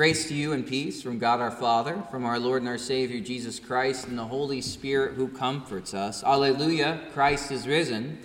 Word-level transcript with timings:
Grace 0.00 0.28
to 0.28 0.34
you 0.34 0.54
and 0.54 0.66
peace 0.66 1.02
from 1.02 1.18
God 1.18 1.40
our 1.40 1.50
Father, 1.50 2.02
from 2.10 2.24
our 2.24 2.38
Lord 2.38 2.62
and 2.62 2.68
our 2.70 2.78
Savior 2.78 3.20
Jesus 3.20 3.60
Christ, 3.60 4.06
and 4.06 4.16
the 4.16 4.24
Holy 4.24 4.62
Spirit 4.62 5.12
who 5.12 5.28
comforts 5.28 5.92
us. 5.92 6.24
Alleluia, 6.24 7.02
Christ 7.12 7.50
is 7.52 7.68
risen. 7.68 8.18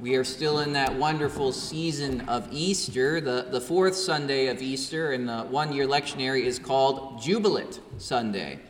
We 0.00 0.14
are 0.14 0.24
still 0.24 0.60
in 0.60 0.72
that 0.72 0.94
wonderful 0.94 1.52
season 1.52 2.22
of 2.22 2.48
Easter, 2.50 3.20
the, 3.20 3.48
the 3.50 3.60
fourth 3.60 3.94
Sunday 3.94 4.46
of 4.46 4.62
Easter, 4.62 5.12
and 5.12 5.28
the 5.28 5.42
one 5.42 5.70
year 5.70 5.86
lectionary 5.86 6.44
is 6.44 6.58
called 6.58 7.20
Jubilate 7.20 7.80
Sunday. 7.98 8.60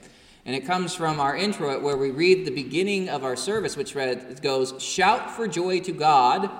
And 0.44 0.56
it 0.56 0.66
comes 0.66 0.92
from 0.92 1.20
our 1.20 1.36
intro 1.36 1.78
where 1.78 1.96
we 1.96 2.10
read 2.10 2.46
the 2.46 2.50
beginning 2.50 3.08
of 3.08 3.22
our 3.22 3.36
service, 3.36 3.76
which 3.76 3.94
read, 3.94 4.08
it 4.08 4.42
goes, 4.42 4.82
Shout 4.82 5.30
for 5.30 5.46
joy 5.46 5.78
to 5.82 5.92
God, 5.92 6.50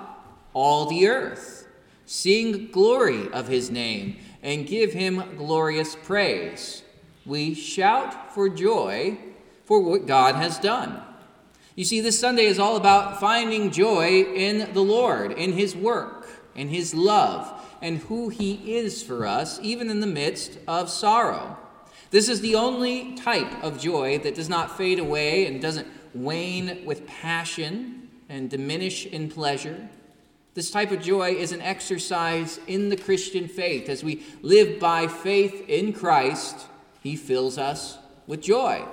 all 0.53 0.85
the 0.85 1.09
earth. 1.09 1.62
Sing 2.05 2.69
glory 2.71 3.31
of 3.31 3.47
his 3.47 3.71
name, 3.71 4.17
and 4.41 4.67
give 4.67 4.93
him 4.93 5.23
glorious 5.37 5.95
praise. 5.95 6.83
We 7.25 7.53
shout 7.53 8.33
for 8.33 8.49
joy 8.49 9.17
for 9.65 9.79
what 9.79 10.05
God 10.05 10.35
has 10.35 10.59
done. 10.59 11.01
You 11.75 11.85
see, 11.85 12.01
this 12.01 12.19
Sunday 12.19 12.45
is 12.45 12.59
all 12.59 12.75
about 12.75 13.19
finding 13.19 13.71
joy 13.71 14.21
in 14.21 14.73
the 14.73 14.83
Lord, 14.83 15.31
in 15.31 15.53
His 15.53 15.75
work, 15.75 16.29
in 16.53 16.67
His 16.67 16.93
love, 16.93 17.51
and 17.81 17.97
who 17.97 18.29
He 18.29 18.75
is 18.75 19.01
for 19.01 19.25
us, 19.25 19.59
even 19.61 19.89
in 19.89 19.99
the 19.99 20.07
midst 20.07 20.59
of 20.67 20.89
sorrow. 20.89 21.57
This 22.11 22.29
is 22.29 22.41
the 22.41 22.53
only 22.53 23.15
type 23.15 23.63
of 23.63 23.79
joy 23.79 24.19
that 24.19 24.35
does 24.35 24.49
not 24.49 24.77
fade 24.77 24.99
away 24.99 25.47
and 25.47 25.59
doesn't 25.59 25.87
wane 26.13 26.85
with 26.85 27.07
passion 27.07 28.09
and 28.29 28.51
diminish 28.51 29.07
in 29.07 29.29
pleasure. 29.29 29.89
This 30.53 30.69
type 30.69 30.91
of 30.91 31.01
joy 31.01 31.31
is 31.31 31.51
an 31.51 31.61
exercise 31.61 32.59
in 32.67 32.89
the 32.89 32.97
Christian 32.97 33.47
faith. 33.47 33.89
As 33.89 34.03
we 34.03 34.23
live 34.41 34.79
by 34.79 35.07
faith 35.07 35.67
in 35.67 35.93
Christ, 35.93 36.67
He 37.01 37.15
fills 37.15 37.57
us 37.57 37.97
with 38.27 38.41
joy. 38.41 38.85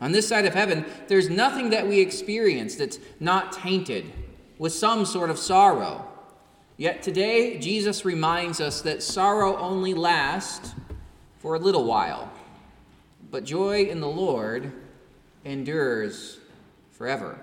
On 0.00 0.12
this 0.12 0.28
side 0.28 0.46
of 0.46 0.54
heaven, 0.54 0.86
there's 1.08 1.28
nothing 1.28 1.70
that 1.70 1.86
we 1.86 2.00
experience 2.00 2.76
that's 2.76 2.98
not 3.20 3.52
tainted 3.52 4.10
with 4.58 4.72
some 4.72 5.04
sort 5.04 5.30
of 5.30 5.38
sorrow. 5.38 6.06
Yet 6.78 7.02
today, 7.02 7.58
Jesus 7.58 8.04
reminds 8.04 8.60
us 8.60 8.82
that 8.82 9.02
sorrow 9.02 9.56
only 9.56 9.94
lasts 9.94 10.74
for 11.38 11.54
a 11.54 11.58
little 11.58 11.84
while, 11.84 12.30
but 13.30 13.44
joy 13.44 13.84
in 13.84 14.00
the 14.00 14.08
Lord 14.08 14.72
endures 15.44 16.38
forever. 16.92 17.38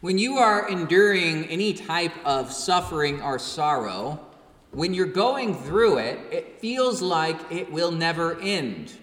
When 0.00 0.16
you 0.16 0.38
are 0.38 0.66
enduring 0.66 1.44
any 1.46 1.74
type 1.74 2.14
of 2.24 2.54
suffering 2.54 3.20
or 3.20 3.38
sorrow, 3.38 4.18
when 4.70 4.94
you're 4.94 5.04
going 5.04 5.54
through 5.54 5.98
it, 5.98 6.18
it 6.32 6.58
feels 6.58 7.02
like 7.02 7.38
it 7.52 7.70
will 7.70 7.90
never 7.90 8.40
end. 8.40 8.94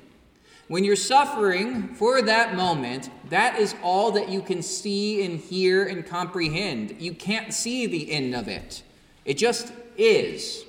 When 0.68 0.84
you're 0.84 0.96
suffering 0.96 1.94
for 1.94 2.24
that 2.24 2.56
moment, 2.56 3.12
that 3.30 3.60
is 3.60 3.76
all 3.84 4.12
that 4.14 4.30
you 4.30 4.42
can 4.42 4.64
see 4.64 5.24
and 5.24 5.40
hear 5.40 5.86
and 5.86 6.04
comprehend. 6.04 6.96
You 7.00 7.14
can't 7.14 7.54
see 7.54 7.86
the 7.86 8.12
end 8.12 8.34
of 8.34 8.48
it, 8.48 8.82
it 9.24 9.38
just 9.38 9.72
is. 9.98 10.64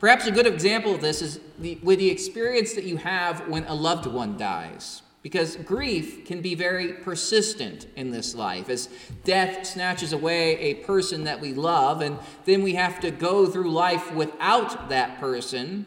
Perhaps 0.00 0.26
a 0.26 0.30
good 0.30 0.46
example 0.46 0.94
of 0.94 1.02
this 1.02 1.20
is 1.20 1.40
the, 1.58 1.78
with 1.82 1.98
the 1.98 2.08
experience 2.08 2.72
that 2.72 2.84
you 2.84 2.96
have 2.96 3.46
when 3.48 3.64
a 3.64 3.74
loved 3.74 4.06
one 4.06 4.38
dies. 4.38 5.02
Because 5.22 5.56
grief 5.56 6.24
can 6.24 6.40
be 6.40 6.54
very 6.54 6.92
persistent 6.92 7.86
in 7.96 8.10
this 8.10 8.34
life 8.34 8.68
as 8.68 8.88
death 9.24 9.66
snatches 9.66 10.12
away 10.12 10.58
a 10.58 10.74
person 10.74 11.24
that 11.24 11.40
we 11.40 11.52
love, 11.54 12.00
and 12.00 12.18
then 12.44 12.62
we 12.62 12.74
have 12.74 13.00
to 13.00 13.10
go 13.10 13.46
through 13.46 13.70
life 13.70 14.12
without 14.12 14.88
that 14.88 15.18
person 15.18 15.86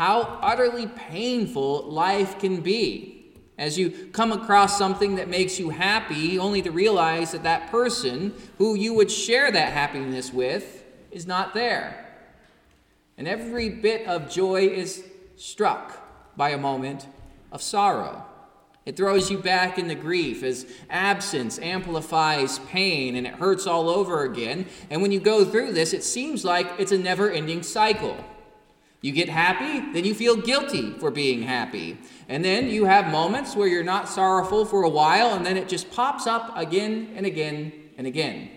how 0.00 0.22
utterly 0.40 0.86
painful 0.86 1.82
life 1.82 2.38
can 2.38 2.62
be 2.62 3.34
as 3.58 3.78
you 3.78 3.90
come 4.12 4.32
across 4.32 4.78
something 4.78 5.16
that 5.16 5.28
makes 5.28 5.60
you 5.60 5.68
happy, 5.68 6.38
only 6.38 6.62
to 6.62 6.70
realize 6.70 7.32
that 7.32 7.42
that 7.42 7.70
person 7.70 8.32
who 8.56 8.74
you 8.74 8.94
would 8.94 9.10
share 9.10 9.52
that 9.52 9.74
happiness 9.74 10.32
with 10.32 10.86
is 11.10 11.26
not 11.26 11.52
there. 11.52 12.08
And 13.18 13.28
every 13.28 13.68
bit 13.68 14.06
of 14.08 14.30
joy 14.30 14.68
is 14.68 15.04
struck 15.36 16.02
by 16.34 16.48
a 16.48 16.58
moment 16.58 17.06
of 17.52 17.60
sorrow. 17.60 18.24
It 18.86 18.96
throws 18.96 19.30
you 19.30 19.38
back 19.38 19.78
into 19.78 19.94
grief 19.94 20.42
as 20.42 20.66
absence 20.88 21.58
amplifies 21.58 22.58
pain 22.60 23.14
and 23.14 23.26
it 23.26 23.34
hurts 23.34 23.66
all 23.66 23.90
over 23.90 24.24
again. 24.24 24.66
And 24.88 25.02
when 25.02 25.12
you 25.12 25.20
go 25.20 25.44
through 25.44 25.72
this, 25.72 25.92
it 25.92 26.02
seems 26.02 26.44
like 26.44 26.66
it's 26.78 26.92
a 26.92 26.98
never 26.98 27.30
ending 27.30 27.62
cycle. 27.62 28.24
You 29.02 29.12
get 29.12 29.28
happy, 29.28 29.92
then 29.92 30.04
you 30.04 30.14
feel 30.14 30.36
guilty 30.36 30.92
for 30.98 31.10
being 31.10 31.42
happy. 31.42 31.98
And 32.28 32.44
then 32.44 32.68
you 32.68 32.84
have 32.84 33.10
moments 33.10 33.56
where 33.56 33.66
you're 33.66 33.82
not 33.82 34.08
sorrowful 34.08 34.66
for 34.66 34.82
a 34.82 34.90
while, 34.90 35.34
and 35.34 35.44
then 35.44 35.56
it 35.56 35.70
just 35.70 35.90
pops 35.90 36.26
up 36.26 36.52
again 36.54 37.12
and 37.16 37.24
again 37.24 37.72
and 37.96 38.06
again. 38.06 38.50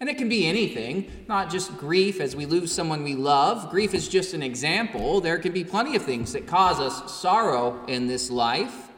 And 0.00 0.10
it 0.10 0.18
can 0.18 0.28
be 0.28 0.46
anything, 0.46 1.10
not 1.28 1.48
just 1.48 1.78
grief 1.78 2.20
as 2.20 2.34
we 2.34 2.44
lose 2.44 2.72
someone 2.72 3.04
we 3.04 3.14
love. 3.14 3.70
Grief 3.70 3.94
is 3.94 4.08
just 4.08 4.34
an 4.34 4.42
example. 4.42 5.20
There 5.20 5.38
can 5.38 5.52
be 5.52 5.64
plenty 5.64 5.94
of 5.94 6.02
things 6.02 6.32
that 6.32 6.46
cause 6.46 6.80
us 6.80 7.14
sorrow 7.14 7.84
in 7.86 8.08
this 8.08 8.30
life. 8.30 8.90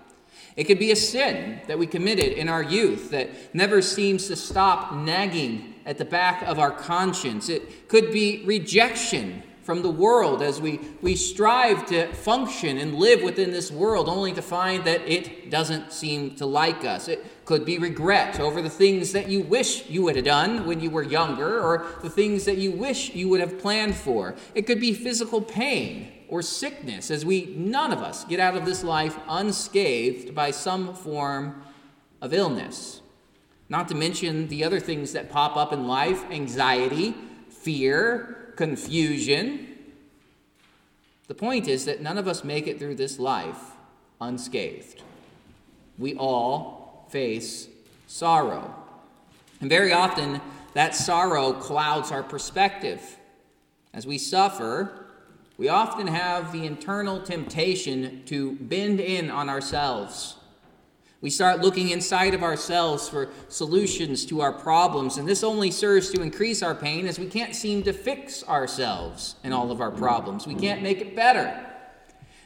It 0.59 0.65
could 0.65 0.81
be 0.81 0.91
a 0.91 0.97
sin 0.97 1.61
that 1.69 1.79
we 1.79 1.87
committed 1.87 2.33
in 2.33 2.49
our 2.49 2.65
youth 2.65 3.13
that 3.13 3.31
never 3.55 3.81
seems 3.81 4.27
to 4.27 4.35
stop 4.35 4.93
nagging 4.93 5.77
at 5.87 5.99
the 5.99 6.05
back 6.05 6.43
of 6.43 6.59
our 6.59 6.73
conscience. 6.73 7.49
It 7.49 7.87
could 7.87 8.11
be 8.11 8.43
rejection 8.45 9.45
from 9.63 9.83
the 9.83 9.91
world 9.91 10.43
as 10.43 10.61
we, 10.61 10.81
we 11.01 11.15
strive 11.15 11.87
to 11.87 12.13
function 12.13 12.79
and 12.79 12.97
live 12.97 13.23
within 13.23 13.53
this 13.53 13.71
world, 13.71 14.09
only 14.09 14.33
to 14.33 14.43
find 14.43 14.83
that 14.83 15.01
it 15.03 15.49
doesn't 15.49 15.93
seem 15.93 16.35
to 16.35 16.45
like 16.45 16.85
us. 16.85 17.07
It 17.07 17.25
could 17.45 17.65
be 17.65 17.79
regret 17.79 18.41
over 18.41 18.61
the 18.61 18.69
things 18.69 19.13
that 19.13 19.29
you 19.29 19.43
wish 19.43 19.89
you 19.89 20.03
would 20.03 20.17
have 20.17 20.25
done 20.25 20.67
when 20.67 20.81
you 20.81 20.91
were 20.91 21.05
younger, 21.05 21.61
or 21.61 21.87
the 22.03 22.11
things 22.11 22.45
that 22.47 22.59
you 22.59 22.73
wish 22.73 23.15
you 23.15 23.29
would 23.29 23.41
have 23.41 23.61
planned 23.61 23.95
for. 23.95 24.35
It 24.57 24.63
could 24.63 24.81
be 24.81 24.93
physical 24.93 25.41
pain 25.41 26.18
or 26.29 26.43
sickness, 26.43 27.11
as 27.11 27.25
we, 27.25 27.47
none 27.57 27.93
of 27.93 28.01
us, 28.01 28.25
get 28.25 28.41
out 28.41 28.57
of 28.57 28.65
this 28.65 28.85
life 28.85 29.19
unscathed 29.29 30.35
by 30.35 30.51
some 30.51 30.95
form 30.95 31.63
of 32.21 32.33
illness. 32.33 33.01
Not 33.69 33.89
to 33.89 33.95
mention 33.95 34.49
the 34.49 34.65
other 34.65 34.81
things 34.81 35.13
that 35.13 35.31
pop 35.31 35.57
up 35.57 35.73
in 35.73 35.87
life 35.87 36.25
anxiety, 36.31 37.15
fear, 37.49 38.53
confusion. 38.57 39.77
The 41.29 41.35
point 41.35 41.69
is 41.69 41.85
that 41.85 42.01
none 42.01 42.19
of 42.19 42.27
us 42.27 42.45
make 42.45 42.67
it 42.67 42.79
through 42.79 42.95
this 42.95 43.19
life 43.19 43.73
unscathed. 44.21 45.03
We 45.99 46.15
all 46.15 47.07
face 47.11 47.69
sorrow. 48.07 48.75
And 49.61 49.69
very 49.69 49.93
often, 49.93 50.41
that 50.75 50.95
sorrow 50.95 51.53
clouds 51.53 52.11
our 52.11 52.23
perspective. 52.23 53.19
As 53.93 54.07
we 54.07 54.19
suffer, 54.19 54.98
we 55.59 55.69
often 55.69 56.07
have 56.07 56.53
the 56.53 56.65
internal 56.65 57.21
temptation 57.21 58.23
to 58.25 58.53
bend 58.53 59.01
in 59.01 59.31
on 59.31 59.51
ourselves 59.51 60.39
we 61.21 61.31
start 61.31 61.61
looking 61.61 61.91
inside 61.91 62.33
of 62.35 62.45
ourselves 62.45 63.09
for 63.09 63.29
solutions 63.49 64.25
to 64.27 64.41
our 64.41 64.53
problems, 64.53 65.19
and 65.19 65.27
this 65.27 65.43
only 65.43 65.73
serves 65.73 66.11
to 66.11 66.23
increase 66.23 66.63
our 66.63 66.77
pain 66.77 67.09
as 67.09 67.19
we 67.19 67.27
can't 67.27 67.57
seem 67.57 67.83
to 67.85 67.93
fix 67.93 68.45
ourselves 68.45 69.35
and 69.43 69.53
all 69.53 69.73
of 69.73 69.81
our 69.81 69.91
problems. 69.91 70.47
We 70.47 70.55
can't 70.55 70.81
make 70.81 71.01
it 71.01 71.17
better. 71.17 71.67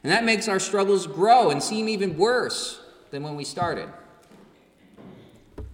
And 0.02 0.10
that 0.10 0.24
makes 0.24 0.48
our 0.48 0.58
struggles 0.58 1.06
grow 1.06 1.50
and 1.50 1.62
seem 1.62 1.86
even 1.86 2.16
worse 2.16 2.80
than 3.10 3.22
when 3.22 3.36
we 3.36 3.44
started. 3.44 3.90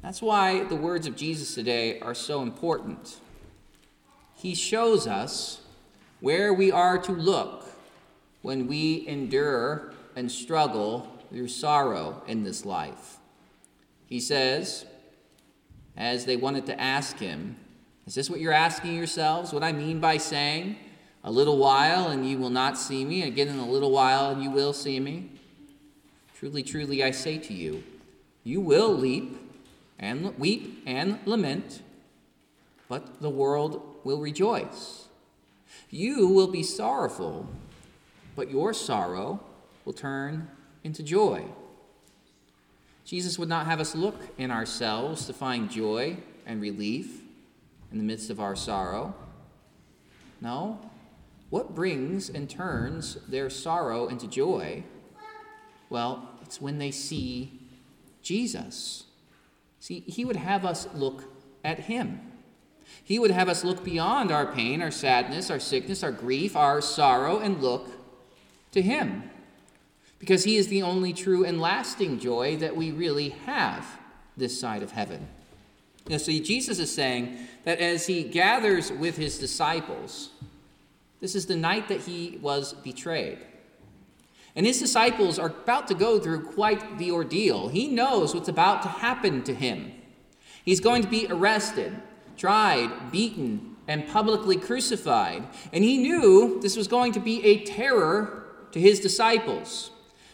That's 0.03 0.21
why 0.21 0.65
the 0.65 0.77
words 0.77 1.07
of 1.07 1.15
Jesus 1.15 1.55
today 1.55 2.01
are 2.01 2.15
so 2.15 2.43
important. 2.43 3.21
He 4.35 4.57
shows 4.57 5.07
us 5.07 5.61
where 6.21 6.53
we 6.53 6.71
are 6.71 6.99
to 6.99 7.13
look 7.13 7.65
when 8.43 8.67
we 8.67 9.07
endure 9.07 9.93
and 10.17 10.31
struggle 10.31 11.13
through 11.31 11.49
sorrow 11.49 12.23
in 12.27 12.43
this 12.43 12.65
life. 12.65 13.19
He 14.07 14.21
says, 14.21 14.87
as 15.97 16.25
they 16.25 16.37
wanted 16.37 16.67
to 16.67 16.81
ask 16.81 17.19
him, 17.19 17.57
Is 18.07 18.15
this 18.15 18.31
what 18.31 18.41
you're 18.41 18.53
asking 18.53 18.95
yourselves? 18.95 19.53
What 19.53 19.63
I 19.63 19.73
mean 19.73 20.01
by 20.01 20.17
saying, 20.17 20.77
A 21.25 21.31
little 21.31 21.59
while 21.59 22.09
and 22.09 22.29
you 22.29 22.39
will 22.39 22.51
not 22.51 22.79
see 22.79 23.05
me, 23.05 23.23
again 23.23 23.49
in 23.49 23.59
a 23.59 23.69
little 23.69 23.91
while 23.91 24.31
and 24.31 24.43
you 24.43 24.51
will 24.51 24.73
see 24.73 25.01
me? 25.01 25.31
Truly, 26.35 26.63
truly, 26.63 27.03
I 27.03 27.11
say 27.11 27.37
to 27.39 27.53
you, 27.53 27.83
you 28.45 28.61
will 28.61 28.95
leap 28.95 29.37
and 29.99 30.39
weep 30.39 30.83
and 30.87 31.19
lament, 31.27 31.83
but 32.89 33.21
the 33.21 33.29
world 33.29 33.83
will 34.05 34.21
rejoice. 34.21 35.08
You 35.91 36.29
will 36.29 36.49
be 36.49 36.63
sorrowful, 36.63 37.47
but 38.37 38.51
your 38.51 38.73
sorrow 38.73 39.41
will 39.85 39.93
turn 39.93 40.49
into 40.85 41.03
joy. 41.03 41.45
Jesus 43.05 43.39
would 43.39 43.49
not 43.49 43.67
have 43.67 43.81
us 43.81 43.95
look 43.95 44.21
in 44.37 44.51
ourselves 44.51 45.27
to 45.27 45.33
find 45.33 45.71
joy 45.71 46.19
and 46.47 46.61
relief 46.61 47.23
in 47.91 47.99
the 47.99 48.05
midst 48.05 48.29
of 48.29 48.39
our 48.41 48.55
sorrow. 48.55 49.15
No, 50.41 50.79
What 51.51 51.75
brings 51.75 52.29
and 52.29 52.49
turns 52.49 53.15
their 53.27 53.49
sorrow 53.49 54.09
into 54.09 54.27
joy? 54.27 54.85
Well, 55.89 56.29
it's 56.43 56.61
when 56.61 56.79
they 56.79 56.91
see 56.91 57.59
Jesus. 58.21 59.05
See, 59.81 60.01
he 60.01 60.25
would 60.27 60.37
have 60.37 60.67
us 60.67 60.87
look 60.95 61.25
at 61.65 61.81
him. 61.81 62.21
He 63.03 63.19
would 63.19 63.31
have 63.31 63.49
us 63.49 63.65
look 63.65 63.85
beyond 63.85 64.31
our 64.31 64.47
pain, 64.47 64.83
our 64.83 64.91
sadness, 64.91 65.51
our 65.51 65.61
sickness, 65.61 66.03
our 66.03 66.13
grief, 66.13 66.57
our 66.57 66.81
sorrow, 66.81 67.39
and 67.39 67.63
look 67.63 67.89
to 68.73 68.83
him. 68.83 69.31
Because 70.19 70.45
he 70.45 70.57
is 70.57 70.69
the 70.69 70.83
only 70.83 71.13
true 71.13 71.45
and 71.45 71.61
lasting 71.61 72.19
joy 72.19 72.57
that 72.57 72.77
we 72.77 72.91
really 72.91 73.31
have 73.47 73.87
this 74.37 74.59
side 74.59 74.83
of 74.83 74.93
heaven. 74.93 75.29
Now, 76.09 76.17
see, 76.17 76.41
Jesus 76.41 76.79
is 76.79 76.93
saying 76.93 77.39
that 77.65 77.81
as 77.81 78.07
he 78.07 78.23
gathers 78.23 78.91
with 78.91 79.17
his 79.17 79.39
disciples, 79.39 80.31
this 81.21 81.35
is 81.35 81.47
the 81.47 81.57
night 81.57 81.89
that 81.89 82.01
he 82.01 82.39
was 82.41 82.73
betrayed. 82.73 83.39
And 84.57 84.67
his 84.67 84.81
disciples 84.81 85.39
are 85.39 85.49
about 85.49 85.87
to 85.89 85.95
go 85.95 86.19
through 86.19 86.47
quite 86.47 86.99
the 86.99 87.11
ordeal. 87.11 87.69
He 87.69 87.89
knows 87.89 88.35
what's 88.35 88.49
about 88.49 88.83
to 88.83 88.89
happen 88.89 89.43
to 89.45 89.55
him. 89.55 89.93
He's 90.65 90.81
going 90.81 91.03
to 91.03 91.09
be 91.09 91.27
arrested, 91.29 92.01
tried, 92.39 93.11
beaten, 93.11 93.77
and 93.87 94.09
publicly 94.09 94.57
crucified. 94.57 95.47
And 95.73 95.83
he 95.83 95.99
knew 95.99 96.61
this 96.61 96.77
was 96.77 96.89
going 96.89 97.13
to 97.13 97.21
be 97.21 97.45
a 97.45 97.65
terror 97.65 98.45
to 98.73 98.81
his 98.81 99.01
disciples. 99.01 99.91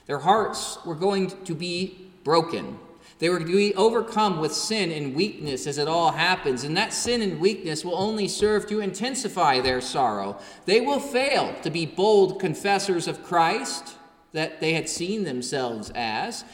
Their 0.07 0.19
hearts 0.19 0.79
were 0.85 0.95
going 0.95 1.31
to 1.45 1.55
be 1.55 2.11
broken. 2.25 2.79
They 3.21 3.29
were 3.29 3.39
to 3.39 3.45
be 3.45 3.75
overcome 3.75 4.41
with 4.41 4.53
sin 4.53 4.91
and 4.91 5.15
weakness 5.15 5.67
as 5.67 5.79
it 5.79 5.89
all 5.89 6.13
happens, 6.13 6.65
and 6.65 6.77
that 6.77 6.93
sin 6.93 7.23
and 7.23 7.41
weakness 7.41 7.85
will 7.85 7.97
only 7.97 8.27
serve 8.27 8.67
to 8.69 8.81
intensify 8.81 9.61
their 9.61 9.81
sorrow. 9.81 10.39
They 10.67 10.81
will 10.81 11.01
fail 11.01 11.55
to 11.63 11.71
be 11.71 11.87
bold 11.87 12.41
confessors 12.41 13.07
of 13.07 13.23
Christ 13.23 13.95
that 14.33 14.61
they 14.61 14.75
had 14.75 14.89
seen 14.89 15.23
themselves 15.23 15.93
as. 15.95 16.45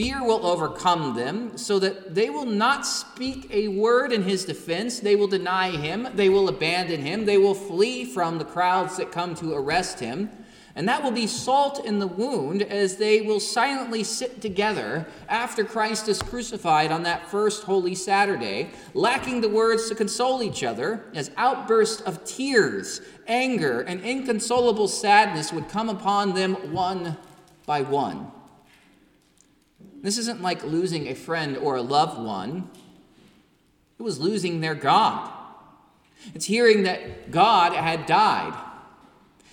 Fear 0.00 0.24
will 0.24 0.46
overcome 0.46 1.14
them 1.14 1.58
so 1.58 1.78
that 1.78 2.14
they 2.14 2.30
will 2.30 2.46
not 2.46 2.86
speak 2.86 3.46
a 3.50 3.68
word 3.68 4.12
in 4.12 4.22
his 4.22 4.46
defense. 4.46 4.98
They 4.98 5.14
will 5.14 5.26
deny 5.26 5.72
him. 5.72 6.08
They 6.14 6.30
will 6.30 6.48
abandon 6.48 7.02
him. 7.02 7.26
They 7.26 7.36
will 7.36 7.52
flee 7.52 8.06
from 8.06 8.38
the 8.38 8.46
crowds 8.46 8.96
that 8.96 9.12
come 9.12 9.34
to 9.34 9.52
arrest 9.52 10.00
him. 10.00 10.30
And 10.74 10.88
that 10.88 11.02
will 11.02 11.10
be 11.10 11.26
salt 11.26 11.84
in 11.84 11.98
the 11.98 12.06
wound 12.06 12.62
as 12.62 12.96
they 12.96 13.20
will 13.20 13.40
silently 13.40 14.02
sit 14.02 14.40
together 14.40 15.06
after 15.28 15.64
Christ 15.64 16.08
is 16.08 16.22
crucified 16.22 16.90
on 16.90 17.02
that 17.02 17.30
first 17.30 17.64
Holy 17.64 17.94
Saturday, 17.94 18.70
lacking 18.94 19.42
the 19.42 19.50
words 19.50 19.90
to 19.90 19.94
console 19.94 20.42
each 20.42 20.64
other, 20.64 21.04
as 21.14 21.30
outbursts 21.36 22.00
of 22.00 22.24
tears, 22.24 23.02
anger, 23.26 23.82
and 23.82 24.00
inconsolable 24.00 24.88
sadness 24.88 25.52
would 25.52 25.68
come 25.68 25.90
upon 25.90 26.32
them 26.32 26.72
one 26.72 27.18
by 27.66 27.82
one. 27.82 28.32
This 30.02 30.18
isn't 30.18 30.40
like 30.40 30.64
losing 30.64 31.08
a 31.08 31.14
friend 31.14 31.56
or 31.56 31.76
a 31.76 31.82
loved 31.82 32.20
one, 32.20 32.70
it 33.98 34.02
was 34.02 34.18
losing 34.18 34.60
their 34.60 34.74
God. 34.74 35.30
It's 36.34 36.46
hearing 36.46 36.84
that 36.84 37.30
God 37.30 37.72
had 37.72 38.06
died 38.06 38.54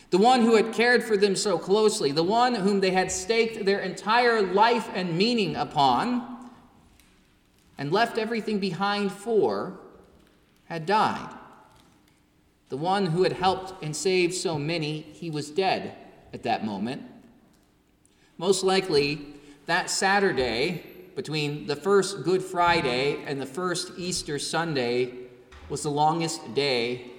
the 0.09 0.17
one 0.17 0.41
who 0.41 0.55
had 0.55 0.73
cared 0.73 1.03
for 1.03 1.17
them 1.17 1.35
so 1.35 1.57
closely, 1.57 2.11
the 2.11 2.23
one 2.23 2.55
whom 2.55 2.79
they 2.79 2.91
had 2.91 3.11
staked 3.11 3.65
their 3.65 3.79
entire 3.79 4.41
life 4.41 4.89
and 4.93 5.17
meaning 5.17 5.55
upon, 5.55 6.49
and 7.77 7.91
left 7.91 8.17
everything 8.17 8.59
behind 8.59 9.11
for, 9.11 9.77
had 10.65 10.85
died. 10.85 11.29
The 12.69 12.77
one 12.77 13.07
who 13.07 13.23
had 13.23 13.33
helped 13.33 13.83
and 13.83 13.95
saved 13.95 14.33
so 14.33 14.57
many, 14.57 15.01
he 15.01 15.29
was 15.29 15.49
dead 15.49 15.95
at 16.33 16.43
that 16.43 16.65
moment. 16.65 17.03
Most 18.37 18.63
likely, 18.63 19.25
that 19.67 19.89
Saturday 19.89 20.83
between 21.15 21.67
the 21.67 21.75
first 21.75 22.23
Good 22.23 22.41
Friday 22.41 23.23
and 23.25 23.39
the 23.39 23.45
first 23.45 23.91
Easter 23.97 24.39
Sunday 24.39 25.13
was 25.69 25.83
the 25.83 25.91
longest 25.91 26.53
day 26.53 27.11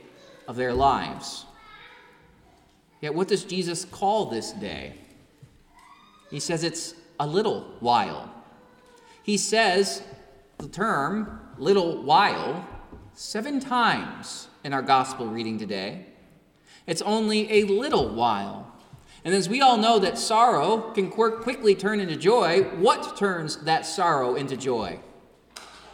of 0.46 0.56
their 0.56 0.72
lives. 0.72 1.44
Yet, 3.00 3.14
what 3.14 3.28
does 3.28 3.44
Jesus 3.44 3.84
call 3.84 4.26
this 4.26 4.52
day? 4.52 4.94
He 6.30 6.40
says 6.40 6.64
it's 6.64 6.94
a 7.20 7.26
little 7.26 7.76
while. 7.80 8.32
He 9.22 9.36
says 9.36 10.02
the 10.56 10.68
term 10.68 11.40
little 11.58 12.02
while 12.02 12.66
seven 13.12 13.60
times 13.60 14.48
in 14.64 14.72
our 14.72 14.82
gospel 14.82 15.26
reading 15.26 15.58
today. 15.58 16.06
It's 16.86 17.02
only 17.02 17.52
a 17.52 17.64
little 17.64 18.08
while. 18.14 18.67
And 19.24 19.34
as 19.34 19.48
we 19.48 19.60
all 19.60 19.76
know 19.76 19.98
that 19.98 20.18
sorrow 20.18 20.92
can 20.92 21.10
quickly 21.10 21.74
turn 21.74 22.00
into 22.00 22.16
joy, 22.16 22.62
what 22.76 23.16
turns 23.16 23.56
that 23.58 23.84
sorrow 23.84 24.34
into 24.36 24.56
joy? 24.56 25.00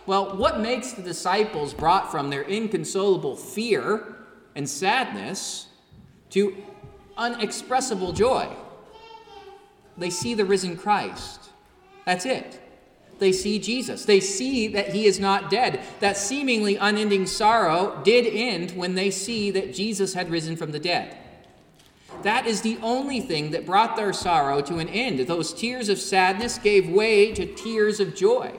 Well, 0.06 0.36
what 0.36 0.60
makes 0.60 0.92
the 0.92 1.02
disciples 1.02 1.72
brought 1.72 2.10
from 2.10 2.30
their 2.30 2.42
inconsolable 2.42 3.36
fear 3.36 4.16
and 4.54 4.68
sadness 4.68 5.68
to 6.30 6.56
unexpressible 7.16 8.12
joy. 8.12 8.48
They 9.96 10.10
see 10.10 10.34
the 10.34 10.44
risen 10.44 10.76
Christ. 10.76 11.50
That's 12.04 12.26
it. 12.26 12.60
They 13.18 13.32
see 13.32 13.58
Jesus. 13.58 14.04
They 14.04 14.20
see 14.20 14.66
that 14.68 14.88
he 14.88 15.06
is 15.06 15.20
not 15.20 15.48
dead. 15.48 15.80
That 16.00 16.16
seemingly 16.16 16.76
unending 16.76 17.26
sorrow 17.26 18.00
did 18.04 18.26
end 18.26 18.72
when 18.72 18.96
they 18.96 19.10
see 19.10 19.50
that 19.52 19.72
Jesus 19.72 20.14
had 20.14 20.30
risen 20.30 20.56
from 20.56 20.72
the 20.72 20.80
dead. 20.80 21.16
That 22.24 22.46
is 22.46 22.62
the 22.62 22.78
only 22.82 23.20
thing 23.20 23.50
that 23.50 23.66
brought 23.66 23.96
their 23.96 24.12
sorrow 24.12 24.60
to 24.62 24.78
an 24.78 24.88
end. 24.88 25.20
Those 25.20 25.52
tears 25.52 25.88
of 25.88 25.98
sadness 25.98 26.58
gave 26.58 26.88
way 26.88 27.32
to 27.32 27.46
tears 27.46 28.00
of 28.00 28.14
joy. 28.16 28.58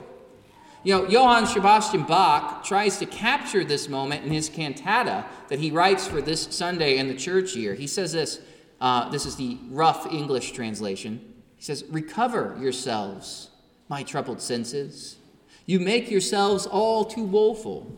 You 0.84 0.94
know, 0.94 1.08
Johann 1.08 1.46
Sebastian 1.46 2.04
Bach 2.04 2.64
tries 2.64 2.98
to 2.98 3.06
capture 3.06 3.64
this 3.64 3.88
moment 3.88 4.24
in 4.24 4.30
his 4.30 4.48
cantata 4.48 5.26
that 5.48 5.58
he 5.58 5.72
writes 5.72 6.06
for 6.06 6.22
this 6.22 6.42
Sunday 6.42 6.98
in 6.98 7.08
the 7.08 7.16
church 7.16 7.56
year. 7.56 7.74
He 7.74 7.88
says 7.88 8.12
this 8.12 8.40
uh, 8.80 9.08
this 9.08 9.26
is 9.26 9.34
the 9.36 9.58
rough 9.68 10.06
English 10.12 10.52
translation. 10.52 11.34
He 11.56 11.62
says, 11.64 11.84
Recover 11.90 12.56
yourselves, 12.60 13.50
my 13.88 14.04
troubled 14.04 14.40
senses. 14.40 15.16
You 15.64 15.80
make 15.80 16.10
yourselves 16.10 16.66
all 16.66 17.04
too 17.04 17.24
woeful. 17.24 17.90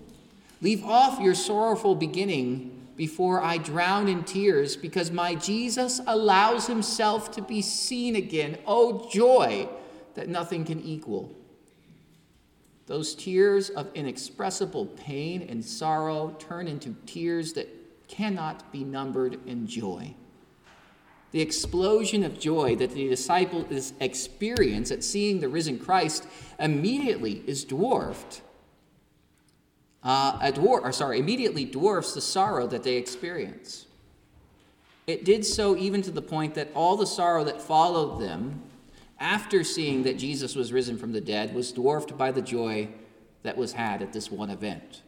Leave 0.62 0.82
off 0.84 1.20
your 1.20 1.34
sorrowful 1.34 1.94
beginning 1.94 2.77
before 2.98 3.40
I 3.40 3.58
drown 3.58 4.08
in 4.08 4.24
tears, 4.24 4.76
because 4.76 5.12
my 5.12 5.36
Jesus 5.36 6.00
allows 6.08 6.66
himself 6.66 7.30
to 7.30 7.40
be 7.40 7.62
seen 7.62 8.16
again. 8.16 8.58
Oh, 8.66 9.08
joy 9.08 9.68
that 10.14 10.28
nothing 10.28 10.64
can 10.64 10.82
equal. 10.82 11.32
Those 12.86 13.14
tears 13.14 13.70
of 13.70 13.88
inexpressible 13.94 14.86
pain 14.86 15.46
and 15.48 15.64
sorrow 15.64 16.34
turn 16.40 16.66
into 16.66 16.96
tears 17.06 17.52
that 17.52 17.68
cannot 18.08 18.72
be 18.72 18.82
numbered 18.82 19.38
in 19.46 19.68
joy. 19.68 20.16
The 21.30 21.40
explosion 21.40 22.24
of 22.24 22.40
joy 22.40 22.74
that 22.76 22.90
the 22.90 23.08
disciples 23.08 23.92
experience 24.00 24.90
at 24.90 25.04
seeing 25.04 25.38
the 25.38 25.48
risen 25.48 25.78
Christ 25.78 26.26
immediately 26.58 27.44
is 27.46 27.64
dwarfed. 27.64 28.42
Uh, 30.02 30.38
a 30.40 30.60
or 30.60 30.92
sorry, 30.92 31.18
immediately 31.18 31.64
dwarfs 31.64 32.14
the 32.14 32.20
sorrow 32.20 32.66
that 32.66 32.84
they 32.84 32.96
experience. 32.96 33.86
It 35.06 35.24
did 35.24 35.44
so 35.44 35.76
even 35.76 36.02
to 36.02 36.10
the 36.10 36.22
point 36.22 36.54
that 36.54 36.68
all 36.74 36.96
the 36.96 37.06
sorrow 37.06 37.42
that 37.44 37.60
followed 37.60 38.20
them 38.20 38.62
after 39.18 39.64
seeing 39.64 40.04
that 40.04 40.18
Jesus 40.18 40.54
was 40.54 40.72
risen 40.72 40.98
from 40.98 41.12
the 41.12 41.20
dead 41.20 41.54
was 41.54 41.72
dwarfed 41.72 42.16
by 42.16 42.30
the 42.30 42.42
joy 42.42 42.88
that 43.42 43.56
was 43.56 43.72
had 43.72 44.02
at 44.02 44.12
this 44.12 44.30
one 44.30 44.50
event. 44.50 45.02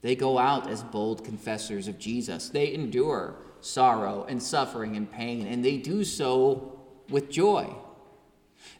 They 0.00 0.14
go 0.14 0.38
out 0.38 0.68
as 0.70 0.82
bold 0.82 1.24
confessors 1.24 1.88
of 1.88 1.98
Jesus. 1.98 2.48
They 2.48 2.72
endure 2.72 3.34
sorrow 3.60 4.26
and 4.28 4.42
suffering 4.42 4.96
and 4.96 5.10
pain, 5.10 5.46
and 5.46 5.64
they 5.64 5.78
do 5.78 6.04
so 6.04 6.78
with 7.08 7.30
joy. 7.30 7.74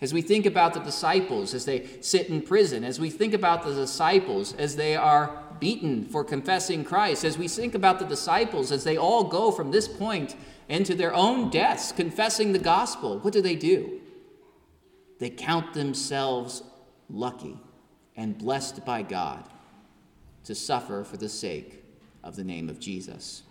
As 0.00 0.12
we 0.12 0.22
think 0.22 0.46
about 0.46 0.74
the 0.74 0.80
disciples 0.80 1.54
as 1.54 1.64
they 1.64 1.86
sit 2.00 2.28
in 2.28 2.42
prison, 2.42 2.84
as 2.84 3.00
we 3.00 3.10
think 3.10 3.34
about 3.34 3.64
the 3.64 3.74
disciples 3.74 4.54
as 4.54 4.76
they 4.76 4.96
are 4.96 5.42
beaten 5.60 6.04
for 6.04 6.24
confessing 6.24 6.84
Christ, 6.84 7.24
as 7.24 7.38
we 7.38 7.48
think 7.48 7.74
about 7.74 7.98
the 7.98 8.04
disciples 8.04 8.72
as 8.72 8.84
they 8.84 8.96
all 8.96 9.24
go 9.24 9.50
from 9.50 9.70
this 9.70 9.88
point 9.88 10.36
into 10.68 10.94
their 10.94 11.14
own 11.14 11.50
deaths 11.50 11.92
confessing 11.92 12.52
the 12.52 12.58
gospel, 12.58 13.18
what 13.20 13.32
do 13.32 13.40
they 13.40 13.56
do? 13.56 14.00
They 15.18 15.30
count 15.30 15.74
themselves 15.74 16.62
lucky 17.08 17.58
and 18.16 18.36
blessed 18.36 18.84
by 18.84 19.02
God 19.02 19.48
to 20.44 20.54
suffer 20.54 21.04
for 21.04 21.16
the 21.16 21.28
sake 21.28 21.82
of 22.22 22.36
the 22.36 22.44
name 22.44 22.68
of 22.68 22.78
Jesus. 22.78 23.42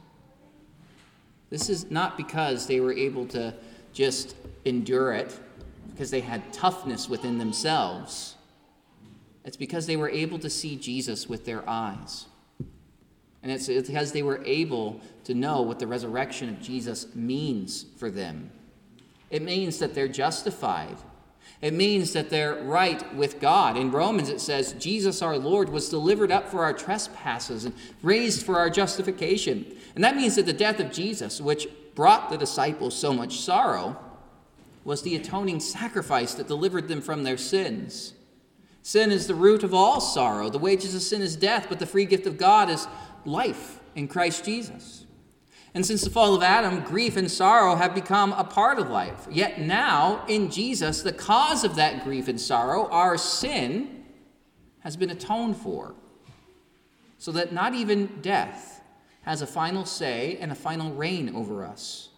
This 1.50 1.70
is 1.70 1.92
not 1.92 2.18
because 2.18 2.68
they 2.68 2.80
were 2.80 2.94
able 2.94 3.28
to 3.28 3.54
just 3.94 4.36
endure 4.66 5.14
it, 5.14 5.40
because 5.92 6.12
they 6.12 6.22
had 6.22 6.52
toughness 6.54 7.08
within 7.08 7.38
themselves. 7.38 8.36
It's 9.46 9.58
because 9.58 9.86
they 9.86 9.98
were 9.98 10.10
able 10.10 10.40
to 10.40 10.50
see 10.50 10.76
Jesus 10.76 11.28
with 11.28 11.46
their 11.46 11.68
eyes. 11.68 12.26
And 13.42 13.52
it's 13.52 13.68
because 13.68 14.14
they 14.14 14.24
were 14.24 14.42
able 14.46 15.02
to 15.26 15.34
know 15.34 15.62
what 15.62 15.80
the 15.80 15.88
resurrection 15.88 16.48
of 16.48 16.62
Jesus 16.62 17.14
means 17.14 17.86
for 17.98 18.10
them. 18.10 18.52
It 19.30 19.42
means 19.42 19.80
that 19.80 19.94
they're 19.94 20.08
justified. 20.08 20.96
It 21.62 21.74
means 21.74 22.14
that 22.14 22.30
they're 22.30 22.64
right 22.64 23.16
with 23.16 23.42
God. 23.42 23.76
In 23.76 23.92
Romans, 23.92 24.30
it 24.30 24.40
says, 24.40 24.74
Jesus 24.74 25.22
our 25.22 25.38
Lord 25.38 25.70
was 25.70 25.90
delivered 25.90 26.32
up 26.32 26.50
for 26.50 26.64
our 26.64 26.74
trespasses 26.74 27.66
and 27.66 27.74
raised 28.02 28.46
for 28.46 28.58
our 28.58 28.70
justification. 28.70 29.76
And 29.96 30.04
that 30.04 30.16
means 30.16 30.36
that 30.36 30.46
the 30.46 30.54
death 30.54 30.80
of 30.80 30.92
Jesus, 30.92 31.42
which 31.42 31.68
brought 31.96 32.30
the 32.30 32.38
disciples 32.38 32.98
so 32.98 33.14
much 33.14 33.40
sorrow, 33.40 33.98
was 34.84 35.02
the 35.02 35.16
atoning 35.16 35.60
sacrifice 35.60 36.34
that 36.34 36.48
delivered 36.48 36.88
them 36.88 37.02
from 37.02 37.24
their 37.24 37.38
sins. 37.38 38.14
Sin 38.82 39.12
is 39.12 39.28
the 39.28 39.36
root 39.36 39.64
of 39.64 39.74
all 39.74 40.02
sorrow. 40.02 40.50
The 40.50 40.60
wages 40.60 40.94
of 40.94 41.02
sin 41.02 41.22
is 41.22 41.38
death, 41.38 41.68
but 41.70 41.80
the 41.80 41.86
free 41.86 42.06
gift 42.06 42.28
of 42.28 42.38
God 42.38 42.70
is 42.70 42.88
life 43.26 43.80
in 43.96 44.08
Christ 44.08 44.44
Jesus. 44.44 45.06
And 45.74 45.86
since 45.86 46.04
the 46.04 46.10
fall 46.10 46.36
of 46.36 46.44
Adam, 46.44 46.82
grief 46.82 47.18
and 47.18 47.32
sorrow 47.32 47.76
have 47.76 47.96
become 47.96 48.34
a 48.34 48.44
part 48.44 48.78
of 48.78 48.90
life. 48.90 49.26
Yet 49.32 49.60
now, 49.60 50.24
in 50.28 50.52
Jesus, 50.52 51.02
the 51.02 51.14
cause 51.14 51.64
of 51.64 51.78
that 51.78 52.04
grief 52.04 52.28
and 52.28 52.40
sorrow, 52.40 52.88
our 52.90 53.18
sin, 53.18 54.04
has 54.82 54.96
been 54.98 55.10
atoned 55.10 55.58
for. 55.58 55.96
So 57.18 57.32
that 57.32 57.54
not 57.54 57.74
even 57.74 58.20
death 58.22 58.82
has 59.22 59.42
a 59.42 59.48
final 59.48 59.86
say 59.86 60.38
and 60.42 60.52
a 60.52 60.56
final 60.56 60.92
reign 60.92 61.34
over 61.34 61.66
us. 61.66 62.10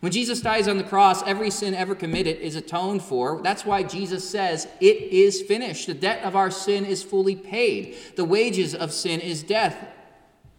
When 0.00 0.12
Jesus 0.12 0.40
dies 0.40 0.68
on 0.68 0.78
the 0.78 0.84
cross, 0.84 1.22
every 1.24 1.50
sin 1.50 1.74
ever 1.74 1.94
committed 1.94 2.38
is 2.38 2.54
atoned 2.54 3.02
for. 3.02 3.42
That's 3.42 3.64
why 3.64 3.82
Jesus 3.82 4.28
says, 4.28 4.68
It 4.80 4.96
is 5.12 5.42
finished. 5.42 5.86
The 5.86 5.94
debt 5.94 6.22
of 6.22 6.36
our 6.36 6.50
sin 6.50 6.84
is 6.84 7.02
fully 7.02 7.34
paid. 7.34 7.96
The 8.14 8.24
wages 8.24 8.74
of 8.74 8.92
sin 8.92 9.20
is 9.20 9.42
death, 9.42 9.88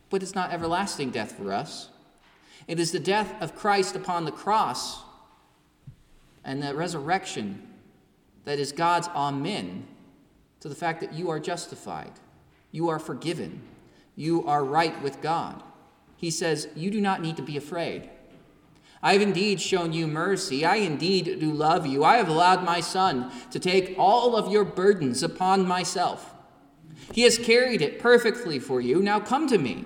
but 0.10 0.22
it's 0.22 0.36
not 0.36 0.52
everlasting 0.52 1.12
death 1.12 1.32
for 1.32 1.54
us. 1.54 1.90
It 2.68 2.80
is 2.80 2.92
the 2.92 3.00
death 3.00 3.34
of 3.42 3.56
Christ 3.56 3.96
upon 3.96 4.26
the 4.26 4.32
cross 4.32 5.02
and 6.44 6.62
the 6.62 6.76
resurrection 6.76 7.66
that 8.44 8.60
is 8.60 8.72
God's 8.72 9.08
amen 9.10 9.88
to 10.60 10.68
the 10.68 10.76
fact 10.76 11.00
that 11.00 11.14
you 11.14 11.30
are 11.30 11.40
justified, 11.40 12.12
you 12.72 12.90
are 12.90 13.00
forgiven, 13.00 13.62
you 14.16 14.46
are 14.46 14.66
right 14.66 15.02
with 15.02 15.22
God. 15.22 15.64
He 16.18 16.30
says, 16.30 16.68
You 16.76 16.92
do 16.92 17.00
not 17.00 17.22
need 17.22 17.38
to 17.38 17.42
be 17.42 17.56
afraid. 17.56 18.10
I 19.02 19.14
have 19.14 19.22
indeed 19.22 19.62
shown 19.62 19.94
you 19.94 20.08
mercy. 20.08 20.66
I 20.66 20.78
indeed 20.78 21.40
do 21.40 21.52
love 21.52 21.88
you. 21.88 22.04
I 22.04 22.18
have 22.18 22.28
allowed 22.28 22.64
my 22.64 22.82
Son 22.82 23.32
to 23.52 23.60
take 23.60 23.96
all 23.98 24.36
of 24.36 24.52
your 24.52 24.66
burdens 24.66 25.24
upon 25.24 25.68
myself. 25.68 26.34
He 27.14 27.22
has 27.22 27.38
carried 27.38 27.82
it 27.82 28.00
perfectly 28.00 28.60
for 28.60 28.82
you. 28.82 29.02
Now 29.02 29.20
come 29.20 29.48
to 29.48 29.58
me. 29.58 29.86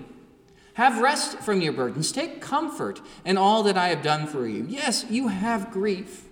Have 0.74 1.00
rest 1.00 1.38
from 1.38 1.60
your 1.60 1.72
burdens. 1.72 2.10
Take 2.10 2.40
comfort 2.40 3.00
in 3.24 3.38
all 3.38 3.62
that 3.62 3.76
I 3.76 3.88
have 3.88 4.02
done 4.02 4.26
for 4.26 4.48
you. 4.48 4.66
Yes, 4.68 5.06
you 5.08 5.28
have 5.28 5.70
grief. 5.70 6.24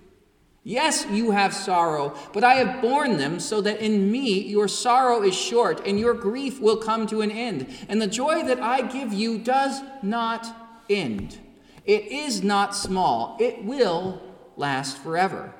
Yes, 0.64 1.06
you 1.10 1.32
have 1.32 1.54
sorrow, 1.54 2.16
but 2.32 2.44
I 2.44 2.54
have 2.54 2.80
borne 2.80 3.16
them 3.16 3.40
so 3.40 3.60
that 3.60 3.80
in 3.80 4.12
me 4.12 4.40
your 4.42 4.68
sorrow 4.68 5.22
is 5.22 5.34
short 5.34 5.84
and 5.86 5.98
your 5.98 6.14
grief 6.14 6.60
will 6.60 6.76
come 6.76 7.06
to 7.08 7.20
an 7.20 7.30
end. 7.32 7.66
And 7.88 8.00
the 8.00 8.06
joy 8.06 8.44
that 8.44 8.60
I 8.60 8.82
give 8.82 9.12
you 9.12 9.38
does 9.38 9.80
not 10.02 10.46
end. 10.88 11.38
It 11.84 12.06
is 12.06 12.42
not 12.42 12.74
small, 12.74 13.36
it 13.40 13.64
will 13.64 14.22
last 14.56 14.98
forever. 14.98 15.52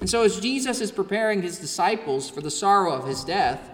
And 0.00 0.10
so, 0.10 0.22
as 0.22 0.40
Jesus 0.40 0.80
is 0.80 0.90
preparing 0.90 1.42
his 1.42 1.58
disciples 1.58 2.28
for 2.28 2.40
the 2.40 2.50
sorrow 2.50 2.92
of 2.92 3.06
his 3.06 3.24
death, 3.24 3.70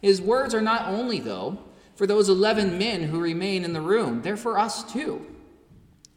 his 0.00 0.20
words 0.20 0.54
are 0.54 0.62
not 0.62 0.88
only, 0.88 1.20
though, 1.20 1.58
for 1.94 2.06
those 2.06 2.28
11 2.28 2.78
men 2.78 3.02
who 3.04 3.20
remain 3.20 3.62
in 3.62 3.74
the 3.74 3.80
room, 3.80 4.22
they're 4.22 4.36
for 4.36 4.58
us 4.58 4.90
too. 4.90 5.26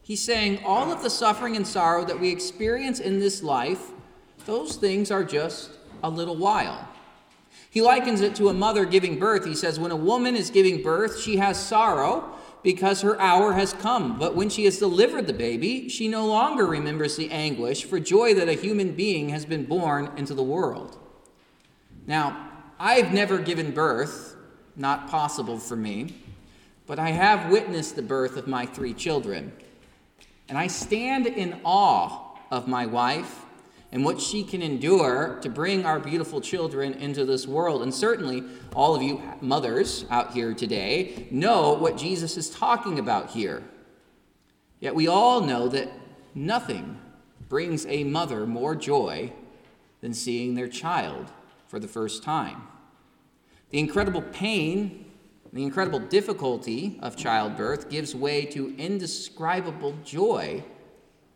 He's 0.02 0.24
saying 0.24 0.64
all 0.64 0.92
of 0.92 1.04
the 1.04 1.10
suffering 1.10 1.56
and 1.56 1.68
sorrow 1.68 2.06
that 2.06 2.20
we 2.20 2.30
experience 2.30 3.00
in 3.00 3.20
this 3.20 3.44
life, 3.44 3.92
those 4.46 4.78
things 4.78 5.12
are 5.12 5.24
just 5.24 5.72
a 6.04 6.10
little 6.10 6.36
while. 6.36 6.88
He 7.70 7.82
likens 7.82 8.22
it 8.22 8.36
to 8.36 8.50
a 8.50 8.54
mother 8.54 8.86
giving 8.86 9.18
birth. 9.18 9.46
He 9.46 9.56
says, 9.56 9.80
When 9.80 9.92
a 9.92 9.96
woman 9.96 10.36
is 10.36 10.50
giving 10.50 10.84
birth, 10.84 11.20
she 11.20 11.38
has 11.38 11.62
sorrow 11.62 12.36
because 12.64 13.02
her 13.02 13.20
hour 13.20 13.54
has 13.54 13.74
come. 13.74 14.18
But 14.18 14.36
when 14.36 14.50
she 14.50 14.66
has 14.66 14.80
delivered 14.80 15.28
the 15.28 15.34
baby, 15.34 15.90
she 15.90 16.08
no 16.08 16.26
longer 16.26 16.66
remembers 16.66 17.18
the 17.18 17.30
anguish 17.30 17.84
for 17.84 18.00
joy 18.00 18.34
that 18.36 18.50
a 18.50 18.54
human 18.54 18.94
being 18.94 19.30
has 19.30 19.46
been 19.46 19.66
born 19.66 20.12
into 20.16 20.34
the 20.34 20.44
world. 20.44 20.98
Now, 22.08 22.50
I've 22.80 23.14
never 23.14 23.38
given 23.38 23.72
birth, 23.72 24.36
not 24.76 25.10
possible 25.10 25.60
for 25.60 25.76
me, 25.76 26.16
but 26.86 27.00
I 27.00 27.12
have 27.12 27.52
witnessed 27.52 27.96
the 27.96 28.02
birth 28.02 28.38
of 28.38 28.48
my 28.48 28.66
three 28.66 28.94
children. 28.94 29.54
And 30.50 30.58
I 30.58 30.68
stand 30.68 31.28
in 31.28 31.62
awe 31.64 32.38
of 32.52 32.68
my 32.68 32.86
wife 32.86 33.43
and 33.94 34.04
what 34.04 34.20
she 34.20 34.44
can 34.44 34.64
endure 34.64 35.38
to 35.42 35.50
bring 35.50 35.86
our 35.86 36.00
beautiful 36.00 36.42
children 36.42 36.94
into 36.96 37.26
this 37.26 37.46
world. 37.46 37.84
And 37.84 37.94
certainly, 37.94 38.44
all 38.76 38.96
of 38.96 39.04
you 39.04 39.22
mothers 39.40 40.06
out 40.10 40.34
here 40.34 40.56
today 40.56 41.28
know 41.30 41.74
what 41.74 41.96
Jesus 41.96 42.36
is 42.36 42.50
talking 42.50 42.98
about 42.98 43.30
here. 43.30 43.64
Yet 44.80 44.96
we 44.96 45.08
all 45.08 45.42
know 45.42 45.68
that 45.68 45.92
nothing 46.34 47.00
brings 47.48 47.86
a 47.86 48.04
mother 48.04 48.48
more 48.48 48.76
joy 48.76 49.32
than 50.02 50.16
seeing 50.16 50.56
their 50.56 50.68
child 50.68 51.32
for 51.68 51.78
the 51.78 51.88
first 51.88 52.24
time. 52.24 52.64
The 53.70 53.78
incredible 53.78 54.24
pain, 54.24 55.06
the 55.54 55.62
incredible 55.62 56.00
difficulty 56.00 56.98
of 57.04 57.16
childbirth 57.16 57.92
gives 57.92 58.16
way 58.16 58.46
to 58.48 58.76
indescribable 58.76 59.96
joy 60.04 60.64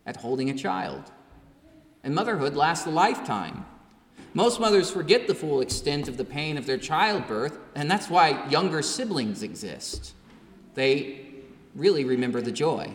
at 0.08 0.18
holding 0.18 0.50
a 0.50 0.56
child 0.56 1.12
and 2.08 2.16
motherhood 2.16 2.56
lasts 2.56 2.88
a 2.88 2.90
lifetime. 2.90 3.66
Most 4.34 4.62
mothers 4.62 4.90
forget 4.90 5.28
the 5.28 5.36
full 5.36 5.60
extent 5.60 6.08
of 6.08 6.16
the 6.16 6.24
pain 6.24 6.58
of 6.58 6.66
their 6.66 6.78
childbirth, 6.78 7.60
and 7.76 7.92
that's 7.92 8.10
why 8.10 8.48
younger 8.48 8.82
siblings 8.82 9.44
exist. 9.44 10.14
They 10.74 11.26
really 11.76 12.06
remember 12.06 12.40
the 12.40 12.54
joy. 12.54 12.94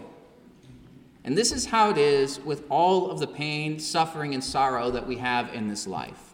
And 1.25 1.37
this 1.37 1.52
is 1.52 1.66
how 1.66 1.90
it 1.90 1.99
is 1.99 2.40
with 2.40 2.64
all 2.71 3.11
of 3.11 3.21
the 3.21 3.26
pain, 3.26 3.78
suffering, 3.78 4.33
and 4.33 4.42
sorrow 4.42 4.90
that 4.92 5.07
we 5.07 5.19
have 5.19 5.52
in 5.52 5.69
this 5.69 5.87
life. 5.87 6.33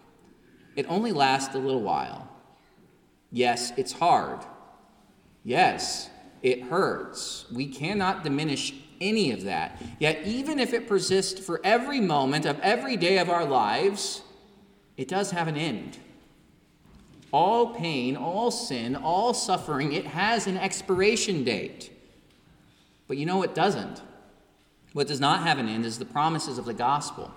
It 0.77 0.87
only 0.89 1.11
lasts 1.11 1.57
a 1.57 1.59
little 1.59 1.83
while. 1.83 2.29
Yes, 3.33 3.73
it's 3.77 3.95
hard. 3.95 4.39
Yes, 5.43 6.11
it 6.43 6.63
hurts. 6.63 7.45
We 7.51 7.67
cannot 7.67 8.23
diminish 8.23 8.73
any 9.01 9.33
of 9.33 9.45
that. 9.45 9.81
Yet, 9.99 10.27
even 10.27 10.59
if 10.59 10.73
it 10.73 10.89
persists 10.89 11.45
for 11.45 11.61
every 11.65 12.01
moment 12.01 12.47
of 12.47 12.59
every 12.61 12.97
day 12.97 13.19
of 13.19 13.31
our 13.31 13.45
lives, 13.45 14.23
it 14.97 15.09
does 15.09 15.31
have 15.31 15.49
an 15.49 15.57
end. 15.57 15.99
All 17.33 17.75
pain, 17.75 18.17
all 18.17 18.51
sin, 18.51 18.97
all 18.97 19.35
suffering, 19.35 19.93
it 19.93 20.07
has 20.07 20.47
an 20.47 20.57
expiration 20.57 21.45
date. 21.45 21.93
But 23.07 23.17
you 23.17 23.27
know 23.27 23.43
it 23.43 23.55
doesn't. 23.55 24.03
What 24.93 25.07
does 25.07 25.21
not 25.21 25.43
have 25.43 25.59
an 25.59 25.69
end 25.69 25.85
is 25.85 25.99
the 25.99 26.05
promises 26.05 26.59
of 26.59 26.65
the 26.65 26.75
gospel. 26.75 27.33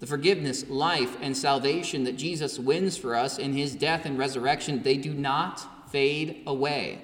The 0.00 0.06
forgiveness, 0.06 0.68
life, 0.68 1.16
and 1.20 1.36
salvation 1.36 2.04
that 2.04 2.16
Jesus 2.16 2.58
wins 2.58 2.96
for 2.96 3.14
us 3.14 3.38
in 3.38 3.52
his 3.52 3.74
death 3.74 4.04
and 4.04 4.18
resurrection, 4.18 4.82
they 4.82 4.96
do 4.96 5.12
not 5.12 5.90
fade 5.90 6.42
away. 6.46 7.02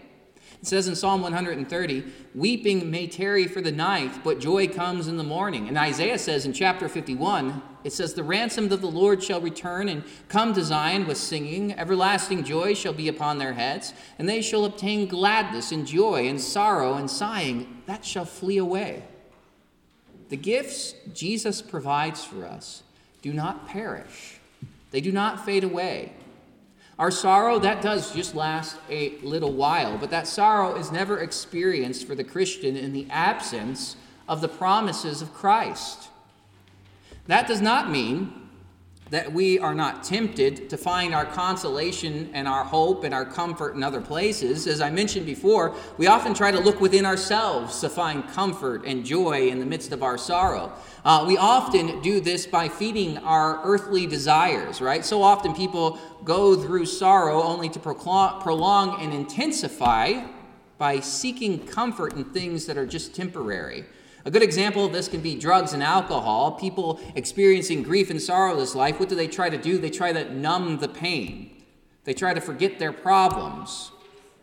It 0.65 0.69
says 0.69 0.89
in 0.89 0.97
Psalm 0.97 1.21
130, 1.21 2.05
Weeping 2.35 2.91
may 2.91 3.07
tarry 3.07 3.47
for 3.47 3.61
the 3.61 3.71
night, 3.71 4.25
but 4.25 4.39
joy 4.39 4.67
comes 4.67 5.09
in 5.09 5.19
the 5.19 5.23
morning. 5.23 5.69
And 5.69 5.77
Isaiah 5.77 6.19
says 6.19 6.47
in 6.47 6.55
chapter 6.55 6.89
51, 6.89 7.61
it 7.85 7.93
says, 7.93 8.15
The 8.15 8.23
ransomed 8.23 8.73
of 8.73 8.81
the 8.81 8.87
Lord 8.87 9.23
shall 9.23 9.43
return 9.43 9.91
and 9.91 10.05
come 10.31 10.55
to 10.55 10.65
Zion 10.65 11.07
with 11.07 11.19
singing. 11.19 11.79
Everlasting 11.79 12.45
joy 12.45 12.73
shall 12.73 12.95
be 12.95 13.09
upon 13.09 13.37
their 13.37 13.53
heads, 13.53 13.93
and 14.19 14.27
they 14.27 14.41
shall 14.41 14.65
obtain 14.65 15.07
gladness 15.07 15.71
and 15.71 15.87
joy 15.87 16.27
and 16.27 16.41
sorrow 16.41 16.95
and 16.95 17.11
sighing. 17.11 17.83
That 17.85 18.03
shall 18.03 18.25
flee 18.25 18.57
away. 18.57 19.05
The 20.31 20.39
gifts 20.39 20.95
Jesus 21.13 21.61
provides 21.61 22.25
for 22.25 22.47
us 22.47 22.85
do 23.21 23.35
not 23.35 23.69
perish, 23.69 24.39
they 24.93 25.03
do 25.03 25.13
not 25.13 25.45
fade 25.45 25.63
away. 25.63 26.15
Our 26.99 27.11
sorrow, 27.11 27.59
that 27.59 27.83
does 27.83 28.15
just 28.15 28.35
last 28.35 28.77
a 28.89 29.19
little 29.23 29.53
while, 29.53 29.99
but 29.99 30.11
that 30.11 30.29
sorrow 30.29 30.77
is 30.77 30.93
never 30.93 31.19
experienced 31.19 32.07
for 32.07 32.15
the 32.15 32.23
Christian 32.23 32.77
in 32.77 32.93
the 32.93 33.09
absence 33.11 33.97
of 34.29 34.41
the 34.41 34.49
promises 34.49 35.21
of 35.21 35.35
Christ. 35.35 36.09
That 37.27 37.49
does 37.49 37.61
not 37.61 37.91
mean 37.91 38.44
that 39.11 39.33
we 39.33 39.59
are 39.59 39.75
not 39.75 40.03
tempted 40.03 40.71
to 40.71 40.77
find 40.77 41.15
our 41.15 41.27
consolation 41.27 42.31
and 42.33 42.49
our 42.49 42.65
hope 42.65 43.05
and 43.05 43.15
our 43.15 43.25
comfort 43.25 43.75
in 43.75 43.83
other 43.83 44.01
places. 44.01 44.67
As 44.67 44.81
I 44.81 44.91
mentioned 44.91 45.27
before, 45.27 45.75
we 45.99 46.07
often 46.07 46.33
try 46.33 46.51
to 46.51 46.59
look 46.59 46.81
within 46.81 47.05
ourselves 47.05 47.81
to 47.81 47.91
find 47.91 48.27
comfort 48.29 48.85
and 48.87 49.05
joy 49.05 49.49
in 49.49 49.61
the 49.61 49.67
midst 49.67 49.93
of 49.93 50.03
our 50.03 50.17
sorrow. 50.17 50.73
Uh, 51.05 51.25
we 51.29 51.37
often 51.37 52.01
do 52.01 52.19
this 52.19 52.47
by 52.47 52.67
feeding 52.67 53.19
our 53.19 53.61
earthly 53.63 54.07
desires, 54.07 54.81
right? 54.81 55.05
So 55.05 55.23
often 55.23 55.55
people 55.55 55.99
go 56.25 56.57
through 56.57 56.87
sorrow 56.87 57.43
only 57.43 57.69
to 57.69 57.79
prolong 57.79 59.03
and 59.03 59.13
intensify 59.13 60.25
by 60.79 61.01
seeking 61.01 61.67
comfort 61.67 62.15
in 62.15 62.25
things 62.25 62.67
that 62.67 62.79
are 62.79 62.87
just 62.87 63.15
temporary. 63.15 63.85
A 64.25 64.31
good 64.31 64.43
example 64.43 64.85
of 64.85 64.93
this 64.93 65.07
can 65.07 65.21
be 65.21 65.35
drugs 65.35 65.75
and 65.75 65.83
alcohol. 65.83 66.53
People 66.53 66.99
experiencing 67.15 67.83
grief 67.83 68.11
and 68.11 68.21
sorrow 68.21 68.57
this 68.57 68.75
life, 68.75 68.99
what 68.99 69.09
do 69.09 69.15
they 69.15 69.29
try 69.29 69.51
to 69.51 69.59
do? 69.59 69.77
They 69.79 69.91
try 69.91 70.13
to 70.13 70.33
numb 70.33 70.79
the 70.79 70.89
pain. 70.89 71.63
They 72.05 72.15
try 72.15 72.33
to 72.33 72.41
forget 72.41 72.79
their 72.79 72.93
problems, 72.93 73.91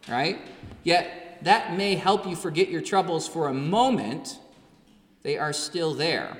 right? 0.07 0.39
Yet 0.83 1.39
that 1.43 1.75
may 1.75 1.95
help 1.95 2.27
you 2.27 2.35
forget 2.35 2.69
your 2.69 2.81
troubles 2.81 3.27
for 3.27 3.47
a 3.47 3.53
moment, 3.53 4.39
they 5.23 5.37
are 5.37 5.53
still 5.53 5.93
there. 5.93 6.37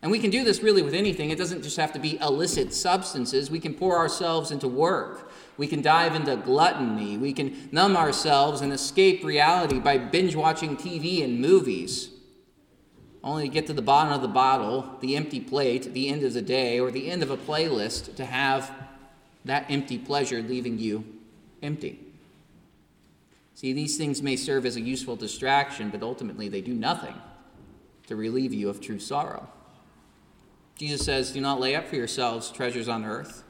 And 0.00 0.12
we 0.12 0.18
can 0.18 0.30
do 0.30 0.44
this 0.44 0.62
really 0.62 0.82
with 0.82 0.94
anything. 0.94 1.30
It 1.30 1.38
doesn't 1.38 1.62
just 1.62 1.76
have 1.76 1.92
to 1.92 1.98
be 1.98 2.18
illicit 2.20 2.72
substances. 2.72 3.50
We 3.50 3.58
can 3.58 3.74
pour 3.74 3.96
ourselves 3.96 4.50
into 4.50 4.68
work. 4.68 5.30
We 5.56 5.66
can 5.66 5.82
dive 5.82 6.14
into 6.14 6.36
gluttony. 6.36 7.18
We 7.18 7.32
can 7.32 7.68
numb 7.72 7.96
ourselves 7.96 8.60
and 8.60 8.72
escape 8.72 9.24
reality 9.24 9.80
by 9.80 9.98
binge 9.98 10.36
watching 10.36 10.76
TV 10.76 11.24
and 11.24 11.40
movies. 11.40 12.10
Only 13.22 13.48
to 13.48 13.52
get 13.52 13.66
to 13.66 13.72
the 13.72 13.82
bottom 13.82 14.12
of 14.12 14.22
the 14.22 14.28
bottle, 14.28 14.96
the 15.00 15.16
empty 15.16 15.40
plate, 15.40 15.92
the 15.92 16.08
end 16.08 16.22
of 16.22 16.34
the 16.34 16.42
day, 16.42 16.78
or 16.78 16.90
the 16.90 17.10
end 17.10 17.22
of 17.22 17.30
a 17.30 17.36
playlist 17.36 18.14
to 18.16 18.24
have 18.24 18.70
that 19.44 19.66
empty 19.68 19.98
pleasure 19.98 20.42
leaving 20.42 20.78
you 20.78 21.04
empty. 21.62 22.00
See, 23.54 23.72
these 23.72 23.96
things 23.96 24.22
may 24.22 24.36
serve 24.36 24.64
as 24.64 24.76
a 24.76 24.80
useful 24.80 25.16
distraction, 25.16 25.90
but 25.90 26.02
ultimately 26.02 26.48
they 26.48 26.60
do 26.60 26.74
nothing 26.74 27.14
to 28.06 28.14
relieve 28.14 28.54
you 28.54 28.68
of 28.68 28.80
true 28.80 29.00
sorrow. 29.00 29.48
Jesus 30.76 31.04
says, 31.04 31.32
Do 31.32 31.40
not 31.40 31.58
lay 31.58 31.74
up 31.74 31.88
for 31.88 31.96
yourselves 31.96 32.50
treasures 32.50 32.88
on 32.88 33.04
earth, 33.04 33.42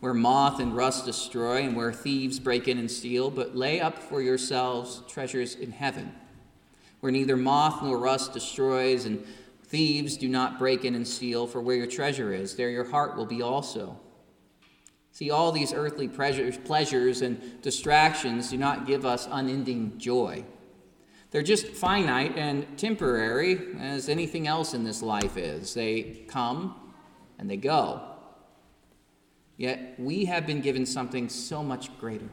where 0.00 0.14
moth 0.14 0.58
and 0.58 0.74
rust 0.74 1.04
destroy 1.04 1.62
and 1.62 1.76
where 1.76 1.92
thieves 1.92 2.40
break 2.40 2.66
in 2.66 2.78
and 2.78 2.90
steal, 2.90 3.30
but 3.30 3.54
lay 3.54 3.78
up 3.78 3.98
for 3.98 4.22
yourselves 4.22 5.02
treasures 5.06 5.54
in 5.54 5.72
heaven, 5.72 6.14
where 7.02 7.10
neither 7.10 7.36
moth 7.36 7.82
nor 7.82 7.98
rust 7.98 8.32
destroys 8.32 9.06
and 9.06 9.26
thieves 9.64 10.16
do 10.16 10.28
not 10.28 10.56
break 10.56 10.84
in 10.84 10.94
and 10.94 11.06
steal, 11.06 11.48
for 11.48 11.60
where 11.60 11.74
your 11.74 11.88
treasure 11.88 12.32
is, 12.32 12.54
there 12.54 12.70
your 12.70 12.88
heart 12.88 13.16
will 13.16 13.26
be 13.26 13.42
also. 13.42 13.98
See, 15.10 15.28
all 15.28 15.50
these 15.50 15.72
earthly 15.72 16.06
pleasures, 16.06 17.22
and 17.22 17.60
distractions 17.60 18.50
do 18.50 18.56
not 18.56 18.86
give 18.86 19.04
us 19.04 19.26
unending 19.32 19.98
joy. 19.98 20.44
They're 21.32 21.42
just 21.42 21.66
finite 21.66 22.38
and 22.38 22.78
temporary, 22.78 23.58
as 23.80 24.08
anything 24.08 24.46
else 24.46 24.72
in 24.72 24.84
this 24.84 25.02
life 25.02 25.36
is. 25.36 25.74
They 25.74 26.24
come 26.28 26.92
and 27.36 27.50
they 27.50 27.56
go. 27.56 28.00
Yet 29.56 29.96
we 29.98 30.26
have 30.26 30.46
been 30.46 30.60
given 30.60 30.86
something 30.86 31.28
so 31.28 31.64
much 31.64 31.98
greater. 31.98 32.28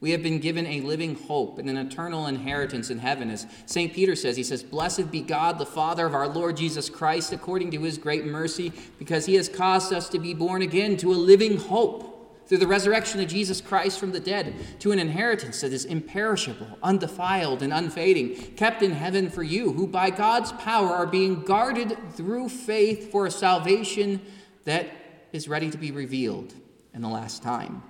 We 0.00 0.12
have 0.12 0.22
been 0.22 0.38
given 0.38 0.66
a 0.66 0.80
living 0.80 1.14
hope 1.14 1.58
and 1.58 1.68
an 1.68 1.76
eternal 1.76 2.26
inheritance 2.26 2.88
in 2.88 2.98
heaven. 2.98 3.30
As 3.30 3.46
St. 3.66 3.92
Peter 3.92 4.16
says, 4.16 4.34
he 4.34 4.42
says, 4.42 4.62
Blessed 4.62 5.10
be 5.10 5.20
God, 5.20 5.58
the 5.58 5.66
Father 5.66 6.06
of 6.06 6.14
our 6.14 6.28
Lord 6.28 6.56
Jesus 6.56 6.88
Christ, 6.88 7.32
according 7.32 7.70
to 7.72 7.82
his 7.82 7.98
great 7.98 8.24
mercy, 8.24 8.72
because 8.98 9.26
he 9.26 9.34
has 9.34 9.48
caused 9.48 9.92
us 9.92 10.08
to 10.08 10.18
be 10.18 10.32
born 10.32 10.62
again 10.62 10.96
to 10.98 11.12
a 11.12 11.14
living 11.14 11.58
hope 11.58 12.46
through 12.46 12.58
the 12.58 12.66
resurrection 12.66 13.20
of 13.20 13.28
Jesus 13.28 13.60
Christ 13.60 14.00
from 14.00 14.10
the 14.10 14.18
dead, 14.18 14.54
to 14.80 14.90
an 14.90 14.98
inheritance 14.98 15.60
that 15.60 15.72
is 15.72 15.84
imperishable, 15.84 16.78
undefiled, 16.82 17.62
and 17.62 17.72
unfading, 17.72 18.34
kept 18.56 18.82
in 18.82 18.92
heaven 18.92 19.30
for 19.30 19.42
you, 19.42 19.72
who 19.72 19.86
by 19.86 20.10
God's 20.10 20.50
power 20.52 20.88
are 20.88 21.06
being 21.06 21.42
guarded 21.42 21.96
through 22.14 22.48
faith 22.48 23.12
for 23.12 23.26
a 23.26 23.30
salvation 23.30 24.20
that 24.64 24.88
is 25.32 25.46
ready 25.46 25.70
to 25.70 25.78
be 25.78 25.92
revealed 25.92 26.54
in 26.92 27.02
the 27.02 27.08
last 27.08 27.42
time. 27.42 27.82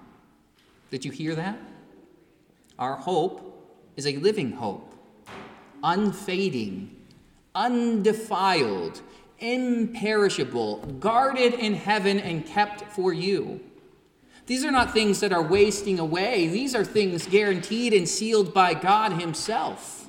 Did 0.90 1.04
you 1.04 1.12
hear 1.12 1.34
that? 1.36 1.56
Our 2.80 2.96
hope 2.96 3.46
is 3.96 4.06
a 4.06 4.16
living 4.16 4.52
hope, 4.52 4.94
unfading, 5.84 6.96
undefiled, 7.54 9.02
imperishable, 9.38 10.78
guarded 10.98 11.52
in 11.54 11.74
heaven 11.74 12.18
and 12.18 12.46
kept 12.46 12.90
for 12.92 13.12
you. 13.12 13.60
These 14.46 14.64
are 14.64 14.70
not 14.70 14.94
things 14.94 15.20
that 15.20 15.32
are 15.32 15.42
wasting 15.42 15.98
away. 15.98 16.48
These 16.48 16.74
are 16.74 16.84
things 16.84 17.26
guaranteed 17.26 17.92
and 17.92 18.08
sealed 18.08 18.54
by 18.54 18.72
God 18.72 19.20
Himself. 19.20 20.08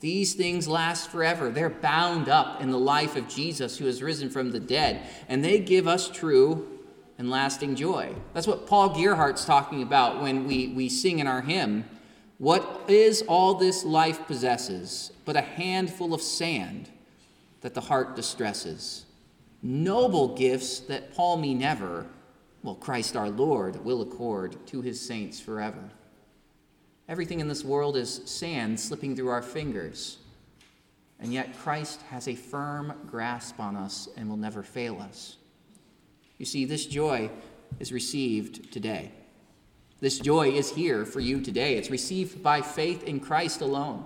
These 0.00 0.34
things 0.34 0.68
last 0.68 1.10
forever. 1.10 1.50
They're 1.50 1.70
bound 1.70 2.28
up 2.28 2.60
in 2.60 2.70
the 2.70 2.78
life 2.78 3.16
of 3.16 3.28
Jesus 3.28 3.78
who 3.78 3.86
has 3.86 4.02
risen 4.02 4.30
from 4.30 4.52
the 4.52 4.60
dead, 4.60 5.08
and 5.28 5.42
they 5.42 5.58
give 5.58 5.88
us 5.88 6.08
true 6.08 6.77
and 7.18 7.30
lasting 7.30 7.74
joy. 7.74 8.14
That's 8.32 8.46
what 8.46 8.66
Paul 8.66 8.90
Gerhardt's 8.90 9.44
talking 9.44 9.82
about 9.82 10.22
when 10.22 10.46
we, 10.46 10.68
we 10.68 10.88
sing 10.88 11.18
in 11.18 11.26
our 11.26 11.42
hymn. 11.42 11.84
What 12.38 12.84
is 12.88 13.22
all 13.22 13.54
this 13.54 13.84
life 13.84 14.26
possesses 14.26 15.12
but 15.24 15.36
a 15.36 15.40
handful 15.40 16.14
of 16.14 16.22
sand 16.22 16.88
that 17.60 17.74
the 17.74 17.80
heart 17.80 18.14
distresses? 18.14 19.04
Noble 19.60 20.36
gifts 20.36 20.78
that 20.80 21.12
pall 21.12 21.36
me 21.36 21.52
never, 21.54 22.06
well, 22.62 22.76
Christ 22.76 23.16
our 23.16 23.28
Lord 23.28 23.84
will 23.84 24.02
accord 24.02 24.56
to 24.68 24.80
his 24.80 25.00
saints 25.00 25.40
forever. 25.40 25.90
Everything 27.08 27.40
in 27.40 27.48
this 27.48 27.64
world 27.64 27.96
is 27.96 28.20
sand 28.26 28.78
slipping 28.78 29.16
through 29.16 29.28
our 29.28 29.42
fingers, 29.42 30.18
and 31.18 31.32
yet 31.32 31.58
Christ 31.58 32.02
has 32.10 32.28
a 32.28 32.36
firm 32.36 32.92
grasp 33.06 33.58
on 33.58 33.74
us 33.74 34.08
and 34.16 34.28
will 34.28 34.36
never 34.36 34.62
fail 34.62 35.00
us. 35.00 35.38
You 36.38 36.46
see, 36.46 36.64
this 36.64 36.86
joy 36.86 37.30
is 37.80 37.92
received 37.92 38.72
today. 38.72 39.12
This 40.00 40.18
joy 40.20 40.50
is 40.50 40.70
here 40.70 41.04
for 41.04 41.18
you 41.18 41.40
today. 41.40 41.74
It's 41.74 41.90
received 41.90 42.42
by 42.42 42.62
faith 42.62 43.02
in 43.02 43.18
Christ 43.18 43.60
alone. 43.60 44.04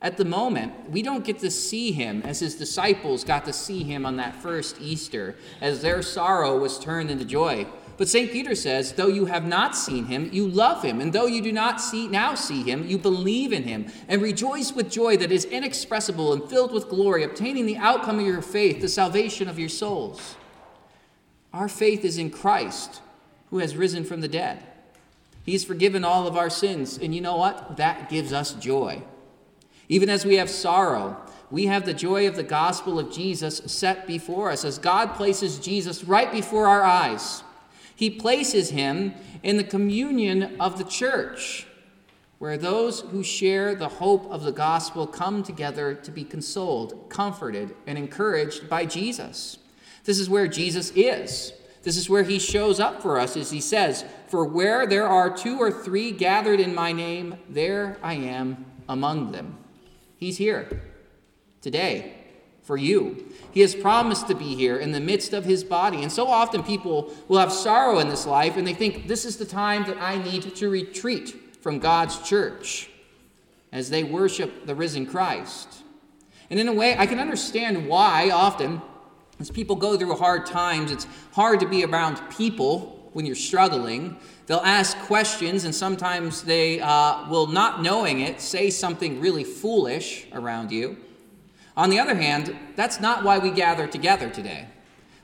At 0.00 0.16
the 0.16 0.24
moment, 0.24 0.90
we 0.90 1.02
don't 1.02 1.24
get 1.24 1.40
to 1.40 1.50
see 1.50 1.92
him 1.92 2.22
as 2.22 2.38
his 2.38 2.54
disciples 2.54 3.24
got 3.24 3.44
to 3.44 3.52
see 3.52 3.82
him 3.82 4.06
on 4.06 4.16
that 4.16 4.36
first 4.36 4.80
Easter, 4.80 5.36
as 5.60 5.82
their 5.82 6.02
sorrow 6.02 6.56
was 6.56 6.78
turned 6.78 7.10
into 7.10 7.24
joy. 7.24 7.66
But 7.98 8.08
St. 8.08 8.30
Peter 8.30 8.54
says, 8.54 8.92
though 8.92 9.08
you 9.08 9.26
have 9.26 9.44
not 9.44 9.76
seen 9.76 10.06
him, 10.06 10.30
you 10.32 10.46
love 10.46 10.84
him. 10.84 11.00
And 11.00 11.12
though 11.12 11.26
you 11.26 11.42
do 11.42 11.52
not 11.52 11.80
see, 11.80 12.06
now 12.06 12.36
see 12.36 12.62
him, 12.62 12.86
you 12.86 12.96
believe 12.96 13.52
in 13.52 13.64
him 13.64 13.86
and 14.06 14.22
rejoice 14.22 14.72
with 14.72 14.88
joy 14.88 15.16
that 15.16 15.32
is 15.32 15.44
inexpressible 15.44 16.32
and 16.32 16.48
filled 16.48 16.72
with 16.72 16.88
glory, 16.88 17.24
obtaining 17.24 17.66
the 17.66 17.76
outcome 17.76 18.20
of 18.20 18.26
your 18.26 18.40
faith, 18.40 18.80
the 18.80 18.88
salvation 18.88 19.48
of 19.48 19.58
your 19.58 19.68
souls. 19.68 20.36
Our 21.52 21.68
faith 21.68 22.04
is 22.04 22.18
in 22.18 22.30
Christ, 22.30 23.00
who 23.50 23.58
has 23.58 23.76
risen 23.76 24.04
from 24.04 24.20
the 24.20 24.28
dead. 24.28 24.62
He's 25.44 25.64
forgiven 25.64 26.04
all 26.04 26.26
of 26.26 26.36
our 26.36 26.50
sins. 26.50 26.98
And 26.98 27.14
you 27.14 27.20
know 27.20 27.36
what? 27.36 27.78
That 27.78 28.10
gives 28.10 28.32
us 28.32 28.52
joy. 28.52 29.02
Even 29.88 30.10
as 30.10 30.26
we 30.26 30.36
have 30.36 30.50
sorrow, 30.50 31.16
we 31.50 31.66
have 31.66 31.86
the 31.86 31.94
joy 31.94 32.28
of 32.28 32.36
the 32.36 32.42
gospel 32.42 32.98
of 32.98 33.10
Jesus 33.10 33.62
set 33.64 34.06
before 34.06 34.50
us 34.50 34.64
as 34.64 34.76
God 34.76 35.14
places 35.14 35.58
Jesus 35.58 36.04
right 36.04 36.30
before 36.30 36.66
our 36.66 36.82
eyes. 36.82 37.42
He 37.96 38.10
places 38.10 38.70
him 38.70 39.14
in 39.42 39.56
the 39.56 39.64
communion 39.64 40.60
of 40.60 40.76
the 40.76 40.84
church, 40.84 41.66
where 42.38 42.58
those 42.58 43.00
who 43.00 43.24
share 43.24 43.74
the 43.74 43.88
hope 43.88 44.30
of 44.30 44.42
the 44.42 44.52
gospel 44.52 45.06
come 45.06 45.42
together 45.42 45.94
to 45.94 46.10
be 46.10 46.24
consoled, 46.24 47.08
comforted, 47.08 47.74
and 47.86 47.96
encouraged 47.96 48.68
by 48.68 48.84
Jesus. 48.84 49.56
This 50.08 50.18
is 50.18 50.30
where 50.30 50.48
Jesus 50.48 50.90
is. 50.96 51.52
This 51.82 51.98
is 51.98 52.08
where 52.08 52.22
he 52.22 52.38
shows 52.38 52.80
up 52.80 53.02
for 53.02 53.20
us, 53.20 53.36
as 53.36 53.50
he 53.50 53.60
says, 53.60 54.06
For 54.28 54.42
where 54.42 54.86
there 54.86 55.06
are 55.06 55.28
two 55.28 55.58
or 55.58 55.70
three 55.70 56.12
gathered 56.12 56.60
in 56.60 56.74
my 56.74 56.92
name, 56.92 57.36
there 57.46 57.98
I 58.02 58.14
am 58.14 58.64
among 58.88 59.32
them. 59.32 59.58
He's 60.16 60.38
here 60.38 60.80
today 61.60 62.14
for 62.62 62.78
you. 62.78 63.30
He 63.52 63.60
has 63.60 63.74
promised 63.74 64.28
to 64.28 64.34
be 64.34 64.54
here 64.54 64.78
in 64.78 64.92
the 64.92 64.98
midst 64.98 65.34
of 65.34 65.44
his 65.44 65.62
body. 65.62 66.02
And 66.02 66.10
so 66.10 66.26
often 66.26 66.62
people 66.62 67.12
will 67.28 67.38
have 67.38 67.52
sorrow 67.52 67.98
in 67.98 68.08
this 68.08 68.24
life 68.24 68.56
and 68.56 68.66
they 68.66 68.72
think 68.72 69.08
this 69.08 69.26
is 69.26 69.36
the 69.36 69.44
time 69.44 69.84
that 69.84 69.98
I 69.98 70.16
need 70.16 70.54
to 70.54 70.70
retreat 70.70 71.36
from 71.60 71.80
God's 71.80 72.18
church 72.26 72.88
as 73.72 73.90
they 73.90 74.04
worship 74.04 74.64
the 74.64 74.74
risen 74.74 75.04
Christ. 75.04 75.82
And 76.48 76.58
in 76.58 76.66
a 76.66 76.72
way, 76.72 76.96
I 76.96 77.04
can 77.04 77.20
understand 77.20 77.86
why 77.86 78.30
often, 78.30 78.80
as 79.40 79.50
people 79.50 79.76
go 79.76 79.96
through 79.96 80.14
hard 80.16 80.46
times, 80.46 80.90
it's 80.90 81.06
hard 81.32 81.60
to 81.60 81.68
be 81.68 81.84
around 81.84 82.20
people 82.30 83.10
when 83.12 83.24
you're 83.24 83.36
struggling. 83.36 84.16
They'll 84.46 84.58
ask 84.58 84.96
questions, 85.00 85.64
and 85.64 85.74
sometimes 85.74 86.42
they 86.42 86.80
uh, 86.80 87.28
will, 87.28 87.46
not 87.46 87.82
knowing 87.82 88.20
it, 88.20 88.40
say 88.40 88.70
something 88.70 89.20
really 89.20 89.44
foolish 89.44 90.26
around 90.32 90.72
you. 90.72 90.96
On 91.76 91.90
the 91.90 92.00
other 92.00 92.14
hand, 92.14 92.56
that's 92.74 93.00
not 93.00 93.22
why 93.22 93.38
we 93.38 93.50
gather 93.50 93.86
together 93.86 94.28
today. 94.28 94.66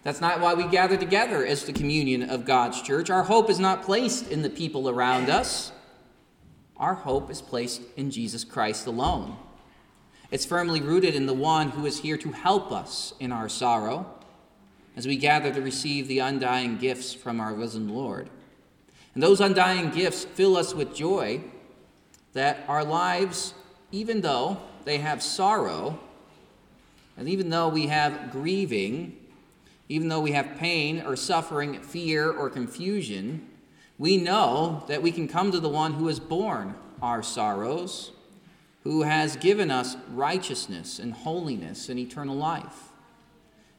That's 0.05 0.21
not 0.21 0.41
why 0.41 0.55
we 0.55 0.69
gather 0.69 0.97
together 0.97 1.45
as 1.45 1.65
the 1.65 1.73
communion 1.73 2.23
of 2.29 2.45
God's 2.45 2.83
church. 2.83 3.11
Our 3.11 3.25
hope 3.25 3.49
is 3.49 3.59
not 3.59 3.83
placed 3.83 4.31
in 4.31 4.43
the 4.43 4.51
people 4.51 4.89
around 4.89 5.31
us. 5.31 5.73
Our 6.77 6.95
hope 6.95 7.31
is 7.31 7.41
placed 7.41 7.81
in 7.97 8.11
Jesus 8.11 8.45
Christ 8.45 8.87
alone. 8.87 9.37
It's 10.31 10.45
firmly 10.45 10.81
rooted 10.81 11.15
in 11.15 11.27
the 11.27 11.35
one 11.35 11.71
who 11.71 11.87
is 11.87 12.01
here 12.01 12.17
to 12.19 12.33
help 12.33 12.73
us 12.73 13.13
in 13.21 13.31
our 13.33 13.49
sorrow 13.49 14.07
as 14.97 15.07
we 15.07 15.17
gather 15.17 15.53
to 15.53 15.61
receive 15.61 16.09
the 16.09 16.21
undying 16.21 16.79
gifts 16.79 17.13
from 17.13 17.41
our 17.41 17.53
risen 17.53 17.89
Lord. 17.89 18.31
And 19.15 19.23
those 19.23 19.41
undying 19.41 19.91
gifts 19.91 20.25
fill 20.25 20.57
us 20.57 20.75
with 20.75 20.95
joy, 20.95 21.41
that 22.33 22.65
our 22.69 22.85
lives, 22.85 23.55
even 23.93 24.21
though 24.21 24.59
they 24.85 24.99
have 24.99 25.23
sorrow, 25.23 25.99
and 27.17 27.29
even 27.29 27.51
though 27.51 27.69
we 27.69 27.87
have 27.87 28.33
grieving, 28.33 29.17
even 29.89 30.09
though 30.09 30.21
we 30.21 30.33
have 30.33 30.57
pain 30.57 31.03
or 31.03 31.15
suffering, 31.15 31.81
fear 31.81 32.31
or 32.31 32.51
confusion, 32.51 33.49
we 33.99 34.17
know 34.17 34.85
that 34.89 35.03
we 35.03 35.13
can 35.13 35.29
come 35.29 35.53
to 35.53 35.61
the 35.61 35.69
one 35.69 35.95
who 35.95 36.09
has 36.09 36.19
borne 36.19 36.75
our 37.01 37.23
sorrows, 37.23 38.11
who 38.85 39.03
has 39.03 39.37
given 39.37 39.71
us 39.71 39.97
righteousness 40.13 40.99
and 40.99 41.13
holiness 41.13 41.89
and 41.89 41.99
eternal 41.99 42.37
life. 42.37 42.93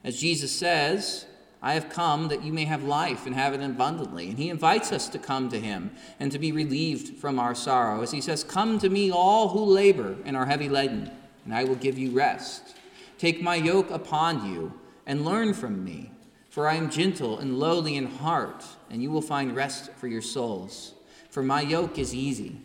As 0.04 0.20
Jesus 0.20 0.52
says, 0.52 1.26
I 1.62 1.74
have 1.74 1.90
come 1.90 2.28
that 2.28 2.44
you 2.44 2.52
may 2.54 2.66
have 2.66 2.84
life 2.84 3.26
and 3.26 3.34
have 3.36 3.54
it 3.54 3.62
abundantly. 3.62 4.30
And 4.30 4.38
he 4.38 4.50
invites 4.50 4.92
us 4.92 5.08
to 5.10 5.20
come 5.20 5.50
to 5.50 5.60
him 5.60 5.92
and 6.20 6.32
to 6.32 6.40
be 6.40 6.52
relieved 6.52 7.18
from 7.18 7.40
our 7.40 7.56
sorrow. 7.56 8.02
As 8.02 8.12
he 8.12 8.22
says, 8.22 8.44
Come 8.44 8.78
to 8.80 8.90
me, 8.90 9.10
all 9.12 9.50
who 9.50 9.64
labor 9.64 10.16
and 10.26 10.36
are 10.36 10.46
heavy 10.46 10.70
laden, 10.70 11.10
and 11.44 11.54
I 11.54 11.64
will 11.64 11.76
give 11.76 11.98
you 11.98 12.12
rest. 12.12 12.76
Take 13.18 13.42
my 13.42 13.56
yoke 13.56 13.90
upon 13.90 14.52
you 14.52 14.74
and 15.06 15.26
learn 15.26 15.54
from 15.54 15.84
me, 15.84 16.12
for 16.50 16.68
I 16.68 16.76
am 16.76 16.90
gentle 16.90 17.40
and 17.40 17.58
lowly 17.58 17.96
in 17.96 18.06
heart, 18.08 18.64
and 18.90 19.02
you 19.02 19.10
will 19.10 19.22
find 19.22 19.56
rest 19.56 19.92
for 19.94 20.08
your 20.08 20.22
souls. 20.22 20.94
For 21.30 21.42
my 21.42 21.62
yoke 21.62 21.98
is 21.98 22.14
easy 22.14 22.62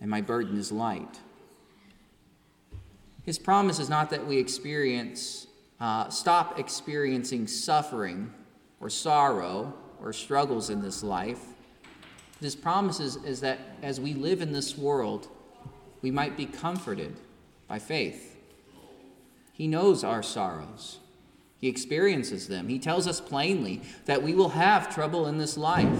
and 0.00 0.10
my 0.10 0.20
burden 0.20 0.56
is 0.58 0.70
light. 0.70 1.20
His 3.26 3.38
promise 3.38 3.78
is 3.78 3.90
not 3.90 4.08
that 4.10 4.26
we 4.26 4.38
experience 4.38 5.46
uh, 5.78 6.08
stop 6.08 6.58
experiencing 6.58 7.46
suffering 7.46 8.32
or 8.80 8.88
sorrow 8.88 9.74
or 10.00 10.12
struggles 10.12 10.70
in 10.70 10.80
this 10.80 11.02
life. 11.02 11.40
His 12.40 12.54
promise 12.54 13.00
is, 13.00 13.16
is 13.16 13.40
that 13.40 13.58
as 13.82 14.00
we 14.00 14.14
live 14.14 14.40
in 14.40 14.52
this 14.52 14.78
world, 14.78 15.28
we 16.02 16.10
might 16.10 16.36
be 16.36 16.46
comforted 16.46 17.16
by 17.68 17.78
faith. 17.78 18.36
He 19.52 19.66
knows 19.66 20.04
our 20.04 20.22
sorrows. 20.22 20.98
He 21.58 21.68
experiences 21.68 22.48
them. 22.48 22.68
He 22.68 22.78
tells 22.78 23.06
us 23.06 23.20
plainly 23.20 23.80
that 24.04 24.22
we 24.22 24.34
will 24.34 24.50
have 24.50 24.94
trouble 24.94 25.26
in 25.26 25.38
this 25.38 25.56
life. 25.56 25.98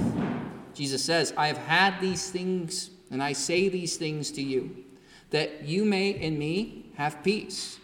Jesus 0.75 1.03
says, 1.03 1.33
I 1.37 1.47
have 1.49 1.57
had 1.57 1.99
these 2.01 2.31
things, 2.31 2.91
and 3.11 3.23
I 3.23 3.33
say 3.33 3.71
these 3.71 3.97
things 3.97 4.31
to 4.33 4.43
you, 4.43 4.85
that 5.31 5.65
you 5.65 5.85
may 5.85 6.11
in 6.11 6.39
me 6.39 6.91
have 6.97 7.23
peace. 7.23 7.79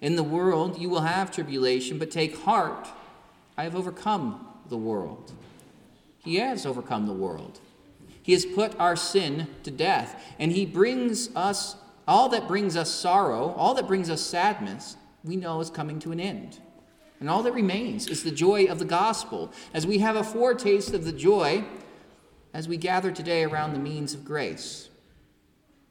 In 0.00 0.16
the 0.16 0.22
world 0.22 0.78
you 0.78 0.88
will 0.88 1.02
have 1.02 1.30
tribulation, 1.30 1.98
but 1.98 2.10
take 2.10 2.36
heart. 2.38 2.88
I 3.56 3.64
have 3.64 3.76
overcome 3.76 4.46
the 4.68 4.76
world. 4.76 5.32
He 6.24 6.36
has 6.36 6.66
overcome 6.66 7.06
the 7.06 7.12
world. 7.12 7.60
He 8.22 8.32
has 8.32 8.44
put 8.44 8.78
our 8.78 8.96
sin 8.96 9.48
to 9.62 9.70
death, 9.70 10.22
and 10.38 10.52
He 10.52 10.66
brings 10.66 11.34
us 11.34 11.76
all 12.06 12.28
that 12.30 12.48
brings 12.48 12.76
us 12.76 12.90
sorrow, 12.90 13.54
all 13.56 13.74
that 13.74 13.86
brings 13.86 14.10
us 14.10 14.20
sadness, 14.20 14.96
we 15.24 15.36
know 15.36 15.60
is 15.60 15.70
coming 15.70 15.98
to 16.00 16.12
an 16.12 16.20
end. 16.20 16.58
And 17.20 17.28
all 17.28 17.42
that 17.42 17.52
remains 17.52 18.06
is 18.08 18.22
the 18.22 18.30
joy 18.30 18.64
of 18.64 18.78
the 18.78 18.84
gospel, 18.84 19.52
as 19.72 19.86
we 19.86 19.98
have 19.98 20.16
a 20.16 20.24
foretaste 20.24 20.92
of 20.94 21.04
the 21.04 21.12
joy 21.12 21.64
as 22.52 22.66
we 22.66 22.76
gather 22.76 23.12
today 23.12 23.44
around 23.44 23.72
the 23.72 23.78
means 23.78 24.14
of 24.14 24.24
grace. 24.24 24.89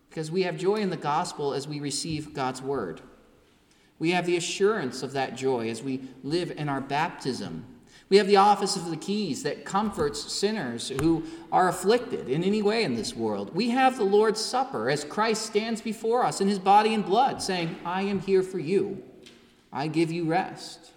Because 0.10 0.32
we 0.32 0.44
have 0.44 0.58
joy 0.58 0.78
in 0.78 0.90
the 0.90 0.98
gospel 0.98 1.54
as 1.54 1.68
we 1.68 1.80
receive 1.80 2.34
God's 2.34 2.62
word. 2.62 3.02
We 4.00 4.12
have 4.12 4.26
the 4.26 4.38
assurance 4.38 5.04
of 5.04 5.12
that 5.12 5.36
joy 5.36 5.70
as 5.70 5.84
we 5.84 6.02
live 6.24 6.52
in 6.52 6.70
our 6.70 6.82
baptism. 6.82 7.66
We 8.08 8.18
have 8.18 8.28
the 8.28 8.38
office 8.38 8.76
of 8.76 8.90
the 8.90 8.98
keys 8.98 9.44
that 9.44 9.66
comforts 9.66 10.32
sinners 10.32 10.90
who 10.90 11.26
are 11.52 11.70
afflicted 11.70 12.28
in 12.28 12.44
any 12.44 12.64
way 12.64 12.84
in 12.84 12.96
this 12.96 13.16
world. 13.16 13.54
We 13.54 13.70
have 13.70 13.98
the 13.98 14.04
Lord's 14.04 14.42
Supper 14.42 14.90
as 14.90 15.04
Christ 15.04 15.46
stands 15.46 15.80
before 15.80 16.24
us 16.24 16.42
in 16.42 16.48
his 16.48 16.58
body 16.58 16.96
and 16.96 17.06
blood, 17.06 17.42
saying, 17.42 17.76
I 17.86 18.02
am 18.04 18.20
here 18.20 18.42
for 18.42 18.58
you. 18.58 19.04
I 19.72 19.88
give 19.88 20.12
you 20.12 20.26
rest. 20.26 20.92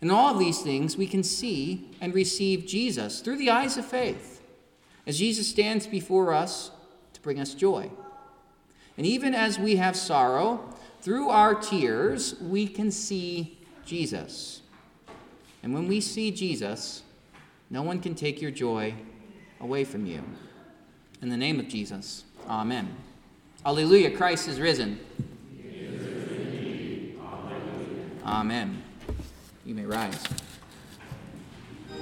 In 0.00 0.10
all 0.10 0.32
of 0.32 0.38
these 0.38 0.62
things, 0.62 0.96
we 0.96 1.06
can 1.06 1.22
see 1.22 1.90
and 2.00 2.14
receive 2.14 2.66
Jesus 2.66 3.20
through 3.20 3.36
the 3.36 3.50
eyes 3.50 3.76
of 3.76 3.84
faith 3.84 4.42
as 5.06 5.18
Jesus 5.18 5.48
stands 5.48 5.86
before 5.86 6.32
us 6.32 6.70
to 7.12 7.20
bring 7.20 7.38
us 7.38 7.52
joy. 7.52 7.90
And 8.96 9.06
even 9.06 9.34
as 9.34 9.58
we 9.58 9.76
have 9.76 9.96
sorrow, 9.96 10.74
through 11.00 11.28
our 11.28 11.54
tears, 11.54 12.34
we 12.40 12.66
can 12.66 12.90
see 12.90 13.58
Jesus. 13.84 14.62
And 15.62 15.74
when 15.74 15.88
we 15.88 16.00
see 16.00 16.30
Jesus, 16.30 17.02
no 17.70 17.82
one 17.82 18.00
can 18.00 18.14
take 18.14 18.40
your 18.40 18.50
joy 18.50 18.94
away 19.60 19.84
from 19.84 20.06
you. 20.06 20.22
In 21.22 21.28
the 21.28 21.36
name 21.36 21.58
of 21.58 21.68
Jesus, 21.68 22.24
amen. 22.48 22.94
Alleluia, 23.66 24.10
Christ 24.10 24.46
is 24.46 24.60
risen. 24.60 25.00
Is 25.58 26.06
risen 26.06 27.18
amen. 27.20 28.20
amen. 28.24 28.82
You 29.64 29.74
may 29.74 29.86
rise. 29.86 30.22